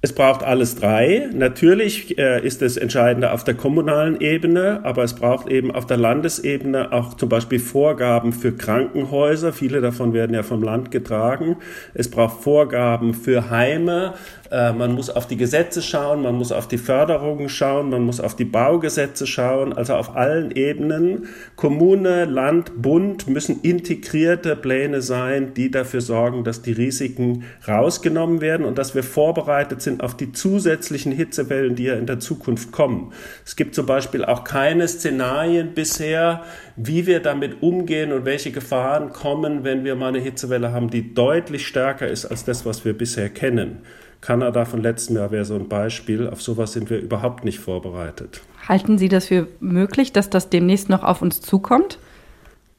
Es 0.08 0.13
braucht 0.13 0.41
alles 0.41 0.76
drei. 0.76 1.28
Natürlich 1.34 2.17
äh, 2.17 2.39
ist 2.39 2.62
das 2.62 2.78
Entscheidende 2.78 3.34
auf 3.34 3.43
der 3.43 3.56
kommunalen 3.56 4.22
Ebene, 4.22 4.80
aber 4.84 5.04
es 5.04 5.13
braucht 5.13 5.50
eben 5.50 5.70
auf 5.70 5.86
der 5.86 5.98
Landesebene 5.98 6.93
auch 6.93 7.15
zum 7.15 7.28
Beispiel 7.28 7.60
Vorgaben 7.60 8.32
für 8.32 8.54
Krankenhäuser. 8.54 9.52
Viele 9.52 9.82
davon 9.82 10.13
werden 10.13 10.34
ja 10.34 10.43
vom 10.43 10.63
Land 10.63 10.91
getragen. 10.91 11.58
Es 11.93 12.10
braucht 12.10 12.41
Vorgaben 12.41 13.13
für 13.13 13.50
Heime. 13.50 14.13
Äh, 14.52 14.72
man 14.74 14.93
muss 14.93 15.10
auf 15.10 15.28
die 15.28 15.38
Gesetze 15.38 15.82
schauen, 15.82 16.22
man 16.22 16.36
muss 16.36 16.52
auf 16.52 16.67
die 16.67 16.78
Förderungen 16.78 17.50
schauen, 17.50 17.89
man 17.89 18.04
muss 18.04 18.20
auf 18.20 18.36
die 18.36 18.46
Baugesetze 18.46 19.28
schauen, 19.28 19.74
also 19.74 19.96
auf 19.96 20.15
allen 20.15 20.52
Ebenen. 20.52 21.28
Kommune, 21.56 22.26
Land, 22.26 22.82
Bund 22.82 23.28
müssen 23.28 23.60
integrierte 23.62 24.56
Pläne 24.56 25.02
sein, 25.02 25.54
die 25.54 25.70
dafür 25.70 26.02
sorgen, 26.02 26.43
dass 26.43 26.62
die 26.62 26.72
Risiken 26.72 27.43
rausgenommen 27.67 28.41
werden 28.41 28.65
und 28.65 28.78
dass 28.78 28.96
wir 28.96 29.04
vorbereitet 29.04 29.82
sind 29.82 29.96
auf 30.01 30.17
die 30.17 30.31
zusätzlichen 30.31 31.12
Hitzewellen, 31.12 31.75
die 31.75 31.83
ja 31.83 31.95
in 31.95 32.05
der 32.05 32.19
Zukunft 32.19 32.71
kommen. 32.71 33.13
Es 33.45 33.55
gibt 33.55 33.75
zum 33.75 33.86
Beispiel 33.86 34.25
auch 34.25 34.43
keine 34.43 34.88
Szenarien 34.88 35.73
bisher, 35.73 36.43
wie 36.75 37.07
wir 37.07 37.19
damit 37.19 37.62
umgehen 37.62 38.12
und 38.12 38.25
welche 38.25 38.51
Gefahren 38.51 39.12
kommen, 39.12 39.63
wenn 39.63 39.83
wir 39.83 39.95
mal 39.95 40.10
eine 40.10 40.19
Hitzewelle 40.19 40.71
haben, 40.71 40.89
die 40.89 41.13
deutlich 41.13 41.67
stärker 41.67 42.07
ist 42.07 42.25
als 42.25 42.45
das, 42.45 42.65
was 42.65 42.86
wir 42.86 42.97
bisher 42.97 43.29
kennen. 43.29 43.79
Kanada 44.21 44.65
von 44.65 44.81
letztem 44.81 45.15
Jahr 45.15 45.31
wäre 45.31 45.45
so 45.45 45.55
ein 45.55 45.67
Beispiel. 45.69 46.27
Auf 46.27 46.41
sowas 46.41 46.73
sind 46.73 46.89
wir 46.89 46.99
überhaupt 46.99 47.45
nicht 47.45 47.60
vorbereitet. 47.60 48.41
Halten 48.67 48.97
Sie 48.97 49.10
das 49.10 49.27
für 49.27 49.47
möglich, 49.60 50.12
dass 50.12 50.29
das 50.29 50.49
demnächst 50.49 50.89
noch 50.89 51.03
auf 51.03 51.21
uns 51.21 51.41
zukommt? 51.41 51.99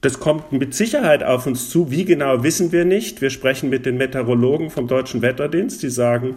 Das 0.01 0.21
kommt 0.21 0.53
mit 0.53 0.75
Sicherheit 0.75 1.25
auf 1.25 1.47
uns 1.47 1.71
zu. 1.71 1.91
Wie 1.91 2.05
genau 2.05 2.45
wissen 2.45 2.71
wir 2.71 2.85
nicht. 2.85 3.21
Wir 3.21 3.31
sprechen 3.31 3.69
mit 3.69 3.85
den 3.85 3.97
Meteorologen 3.97 4.71
vom 4.71 4.87
Deutschen 4.87 5.23
Wetterdienst, 5.23 5.83
die 5.83 5.91
sagen, 5.91 6.37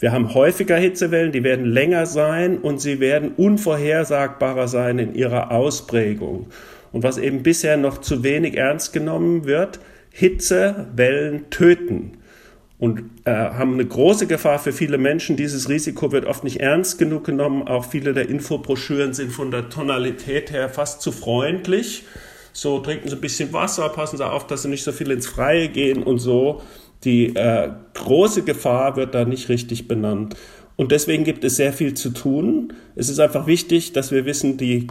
wir 0.00 0.12
haben 0.12 0.34
häufiger 0.34 0.76
Hitzewellen, 0.76 1.32
die 1.32 1.42
werden 1.42 1.66
länger 1.66 2.06
sein 2.06 2.58
und 2.58 2.80
sie 2.80 3.00
werden 3.00 3.32
unvorhersagbarer 3.36 4.68
sein 4.68 4.98
in 4.98 5.14
ihrer 5.14 5.50
Ausprägung. 5.50 6.46
Und 6.92 7.02
was 7.02 7.18
eben 7.18 7.42
bisher 7.42 7.76
noch 7.76 7.98
zu 7.98 8.22
wenig 8.22 8.56
ernst 8.56 8.92
genommen 8.92 9.44
wird, 9.44 9.80
Hitzewellen 10.10 11.50
töten 11.50 12.18
und 12.78 13.02
äh, 13.24 13.32
haben 13.32 13.74
eine 13.74 13.84
große 13.86 14.26
Gefahr 14.26 14.58
für 14.58 14.72
viele 14.72 14.98
Menschen. 14.98 15.36
Dieses 15.36 15.68
Risiko 15.68 16.12
wird 16.12 16.26
oft 16.26 16.44
nicht 16.44 16.60
ernst 16.60 16.98
genug 16.98 17.24
genommen. 17.24 17.66
Auch 17.66 17.84
viele 17.84 18.14
der 18.14 18.28
Infobroschüren 18.28 19.14
sind 19.14 19.32
von 19.32 19.50
der 19.50 19.68
Tonalität 19.68 20.52
her 20.52 20.68
fast 20.68 21.02
zu 21.02 21.10
freundlich. 21.10 22.04
So 22.52 22.78
trinken 22.78 23.08
Sie 23.08 23.16
ein 23.16 23.20
bisschen 23.20 23.52
Wasser, 23.52 23.88
passen 23.88 24.16
Sie 24.16 24.26
auf, 24.26 24.46
dass 24.46 24.62
Sie 24.62 24.68
nicht 24.68 24.84
so 24.84 24.92
viel 24.92 25.10
ins 25.10 25.26
Freie 25.26 25.68
gehen 25.68 26.02
und 26.02 26.18
so. 26.18 26.62
Die 27.04 27.34
äh, 27.36 27.70
große 27.94 28.42
Gefahr 28.42 28.96
wird 28.96 29.14
da 29.14 29.24
nicht 29.24 29.48
richtig 29.48 29.88
benannt. 29.88 30.34
Und 30.78 30.92
deswegen 30.92 31.24
gibt 31.24 31.42
es 31.42 31.56
sehr 31.56 31.72
viel 31.72 31.94
zu 31.94 32.10
tun. 32.10 32.72
Es 32.94 33.08
ist 33.08 33.18
einfach 33.18 33.48
wichtig, 33.48 33.92
dass 33.94 34.12
wir 34.12 34.26
wissen, 34.26 34.58
die 34.58 34.86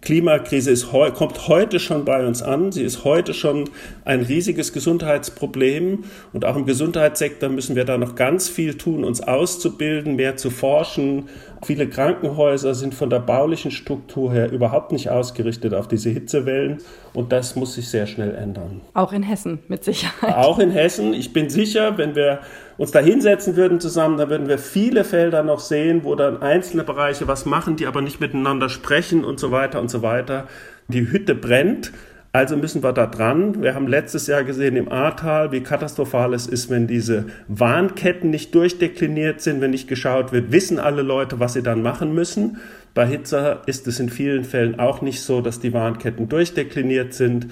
Klimakrise 0.00 0.70
ist, 0.70 0.90
kommt 0.92 1.48
heute 1.48 1.80
schon 1.80 2.04
bei 2.04 2.24
uns 2.24 2.42
an. 2.42 2.70
Sie 2.70 2.84
ist 2.84 3.02
heute 3.02 3.34
schon 3.34 3.68
ein 4.04 4.20
riesiges 4.20 4.72
Gesundheitsproblem. 4.72 6.04
Und 6.32 6.44
auch 6.44 6.54
im 6.54 6.64
Gesundheitssektor 6.64 7.48
müssen 7.48 7.74
wir 7.74 7.84
da 7.84 7.98
noch 7.98 8.14
ganz 8.14 8.48
viel 8.48 8.74
tun, 8.74 9.02
uns 9.02 9.20
auszubilden, 9.20 10.14
mehr 10.14 10.36
zu 10.36 10.48
forschen. 10.50 11.28
Viele 11.64 11.88
Krankenhäuser 11.88 12.76
sind 12.76 12.94
von 12.94 13.10
der 13.10 13.18
baulichen 13.18 13.72
Struktur 13.72 14.32
her 14.32 14.52
überhaupt 14.52 14.92
nicht 14.92 15.10
ausgerichtet 15.10 15.74
auf 15.74 15.88
diese 15.88 16.10
Hitzewellen. 16.10 16.78
Und 17.14 17.30
das 17.30 17.56
muss 17.56 17.74
sich 17.74 17.88
sehr 17.88 18.06
schnell 18.06 18.34
ändern. 18.34 18.80
Auch 18.94 19.12
in 19.12 19.22
Hessen, 19.22 19.58
mit 19.68 19.84
Sicherheit. 19.84 20.34
Auch 20.34 20.58
in 20.58 20.70
Hessen. 20.70 21.12
Ich 21.12 21.32
bin 21.32 21.50
sicher, 21.50 21.98
wenn 21.98 22.14
wir 22.14 22.40
uns 22.78 22.90
da 22.90 23.00
hinsetzen 23.00 23.56
würden 23.56 23.80
zusammen, 23.80 24.16
dann 24.16 24.30
würden 24.30 24.48
wir 24.48 24.58
viele 24.58 25.04
Felder 25.04 25.42
noch 25.42 25.60
sehen, 25.60 26.04
wo 26.04 26.14
dann 26.14 26.40
einzelne 26.40 26.84
Bereiche 26.84 27.28
was 27.28 27.44
machen, 27.44 27.76
die 27.76 27.86
aber 27.86 28.00
nicht 28.00 28.20
miteinander 28.20 28.70
sprechen 28.70 29.24
und 29.24 29.38
so 29.38 29.50
weiter 29.50 29.80
und 29.80 29.90
so 29.90 30.00
weiter. 30.00 30.48
Die 30.88 31.10
Hütte 31.10 31.34
brennt. 31.34 31.92
Also 32.34 32.56
müssen 32.56 32.82
wir 32.82 32.94
da 32.94 33.06
dran. 33.06 33.62
Wir 33.62 33.74
haben 33.74 33.86
letztes 33.86 34.26
Jahr 34.26 34.42
gesehen 34.42 34.74
im 34.76 34.90
Ahrtal, 34.90 35.52
wie 35.52 35.60
katastrophal 35.60 36.32
es 36.32 36.46
ist, 36.46 36.70
wenn 36.70 36.86
diese 36.86 37.26
Warnketten 37.46 38.30
nicht 38.30 38.54
durchdekliniert 38.54 39.42
sind, 39.42 39.60
wenn 39.60 39.72
nicht 39.72 39.86
geschaut 39.86 40.32
wird, 40.32 40.50
wissen 40.50 40.78
alle 40.78 41.02
Leute, 41.02 41.40
was 41.40 41.52
sie 41.52 41.62
dann 41.62 41.82
machen 41.82 42.14
müssen. 42.14 42.56
Bei 42.94 43.06
Hitze 43.06 43.60
ist 43.66 43.86
es 43.86 44.00
in 44.00 44.08
vielen 44.08 44.44
Fällen 44.44 44.80
auch 44.80 45.02
nicht 45.02 45.20
so, 45.20 45.42
dass 45.42 45.60
die 45.60 45.74
Warnketten 45.74 46.30
durchdekliniert 46.30 47.12
sind 47.12 47.48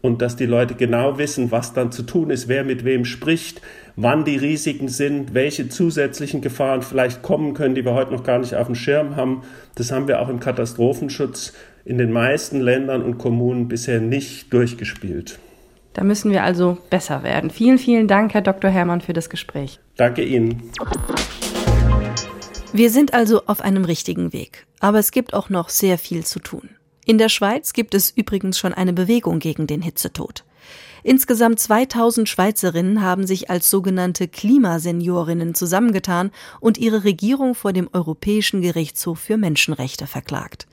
und 0.00 0.20
dass 0.20 0.34
die 0.34 0.46
Leute 0.46 0.74
genau 0.74 1.16
wissen, 1.16 1.52
was 1.52 1.72
dann 1.72 1.92
zu 1.92 2.02
tun 2.02 2.30
ist, 2.30 2.48
wer 2.48 2.64
mit 2.64 2.84
wem 2.84 3.04
spricht, 3.04 3.62
wann 3.94 4.24
die 4.24 4.36
Risiken 4.36 4.88
sind, 4.88 5.32
welche 5.32 5.68
zusätzlichen 5.68 6.40
Gefahren 6.40 6.82
vielleicht 6.82 7.22
kommen 7.22 7.54
können, 7.54 7.76
die 7.76 7.84
wir 7.84 7.94
heute 7.94 8.12
noch 8.12 8.24
gar 8.24 8.40
nicht 8.40 8.56
auf 8.56 8.66
dem 8.66 8.74
Schirm 8.74 9.14
haben. 9.14 9.42
Das 9.76 9.92
haben 9.92 10.08
wir 10.08 10.20
auch 10.20 10.28
im 10.28 10.40
Katastrophenschutz 10.40 11.52
in 11.84 11.98
den 11.98 12.12
meisten 12.12 12.60
Ländern 12.60 13.02
und 13.02 13.18
Kommunen 13.18 13.68
bisher 13.68 14.00
nicht 14.00 14.52
durchgespielt. 14.52 15.38
Da 15.92 16.02
müssen 16.02 16.32
wir 16.32 16.42
also 16.42 16.78
besser 16.90 17.22
werden. 17.22 17.50
Vielen, 17.50 17.78
vielen 17.78 18.08
Dank, 18.08 18.34
Herr 18.34 18.42
Dr. 18.42 18.70
Herrmann, 18.70 19.00
für 19.00 19.12
das 19.12 19.30
Gespräch. 19.30 19.78
Danke 19.96 20.24
Ihnen. 20.24 20.70
Wir 22.72 22.90
sind 22.90 23.14
also 23.14 23.42
auf 23.46 23.60
einem 23.60 23.84
richtigen 23.84 24.32
Weg, 24.32 24.66
aber 24.80 24.98
es 24.98 25.12
gibt 25.12 25.34
auch 25.34 25.50
noch 25.50 25.68
sehr 25.68 25.96
viel 25.96 26.24
zu 26.24 26.40
tun. 26.40 26.70
In 27.06 27.18
der 27.18 27.28
Schweiz 27.28 27.72
gibt 27.72 27.94
es 27.94 28.10
übrigens 28.10 28.58
schon 28.58 28.74
eine 28.74 28.92
Bewegung 28.92 29.38
gegen 29.38 29.66
den 29.66 29.82
Hitzetod. 29.82 30.42
Insgesamt 31.04 31.60
2000 31.60 32.28
Schweizerinnen 32.28 33.02
haben 33.02 33.26
sich 33.26 33.50
als 33.50 33.68
sogenannte 33.68 34.26
Klimaseniorinnen 34.26 35.54
zusammengetan 35.54 36.30
und 36.60 36.78
ihre 36.78 37.04
Regierung 37.04 37.54
vor 37.54 37.74
dem 37.74 37.90
Europäischen 37.92 38.62
Gerichtshof 38.62 39.20
für 39.20 39.36
Menschenrechte 39.36 40.06
verklagt. 40.06 40.66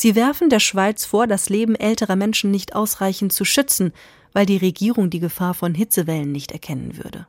Sie 0.00 0.14
werfen 0.14 0.48
der 0.48 0.60
Schweiz 0.60 1.04
vor, 1.04 1.26
das 1.26 1.48
Leben 1.48 1.74
älterer 1.74 2.14
Menschen 2.14 2.52
nicht 2.52 2.76
ausreichend 2.76 3.32
zu 3.32 3.44
schützen, 3.44 3.92
weil 4.32 4.46
die 4.46 4.56
Regierung 4.56 5.10
die 5.10 5.18
Gefahr 5.18 5.54
von 5.54 5.74
Hitzewellen 5.74 6.30
nicht 6.30 6.52
erkennen 6.52 6.96
würde. 6.98 7.26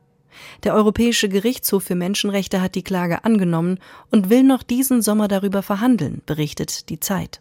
Der 0.62 0.74
Europäische 0.74 1.28
Gerichtshof 1.28 1.82
für 1.82 1.96
Menschenrechte 1.96 2.62
hat 2.62 2.76
die 2.76 2.84
Klage 2.84 3.24
angenommen 3.24 3.80
und 4.12 4.30
will 4.30 4.44
noch 4.44 4.62
diesen 4.62 5.02
Sommer 5.02 5.26
darüber 5.26 5.64
verhandeln, 5.64 6.22
berichtet 6.26 6.90
die 6.90 7.00
Zeit. 7.00 7.40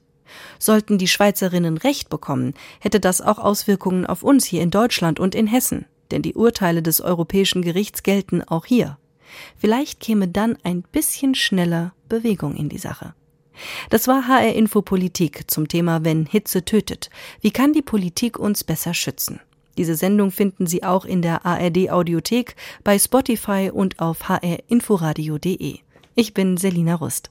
Sollten 0.58 0.98
die 0.98 1.08
Schweizerinnen 1.08 1.78
Recht 1.78 2.10
bekommen, 2.10 2.56
hätte 2.80 3.00
das 3.00 3.22
auch 3.22 3.38
Auswirkungen 3.38 4.08
auf 4.08 4.24
uns 4.24 4.46
hier 4.46 4.63
in 4.63 4.72
Deutschland 4.72 5.20
und 5.20 5.36
in 5.36 5.46
Hessen, 5.46 5.86
denn 6.10 6.24
die 6.24 6.34
Urteile 6.34 6.82
des 6.82 7.02
Europäischen 7.02 7.62
Gerichts 7.62 8.02
gelten 8.02 8.42
auch 8.42 8.65
hier. 8.65 8.98
Vielleicht 9.60 10.00
käme 10.00 10.28
dann 10.28 10.58
ein 10.63 10.82
bisschen 10.82 11.36
schneller 11.36 11.94
Bewegung 12.08 12.56
in 12.56 12.68
die 12.68 12.80
Sache. 12.80 13.13
Das 13.89 14.08
war 14.08 14.28
HR 14.28 14.54
Info 14.54 14.82
Politik 14.82 15.50
zum 15.50 15.67
Thema 15.67 16.04
Wenn 16.04 16.26
Hitze 16.26 16.65
tötet. 16.65 17.10
Wie 17.41 17.52
kann 17.52 17.74
die 17.74 17.82
Politik 17.82 18.39
uns 18.39 18.63
besser 18.63 18.93
schützen? 18.93 19.39
Diese 19.78 19.95
Sendung 19.95 20.32
finden 20.32 20.67
Sie 20.67 20.84
auch 20.84 21.06
in 21.06 21.22
der 21.22 21.45
ARD 21.45 21.89
Audiothek, 21.89 22.56
bei 22.84 23.00
Spotify 23.00 23.72
und 23.74 24.00
auf 24.00 24.28
hrinforadio.de. 24.28 25.80
Ich 26.15 26.34
bin 26.34 26.58
Selina 26.58 26.95
Rust. 26.95 27.30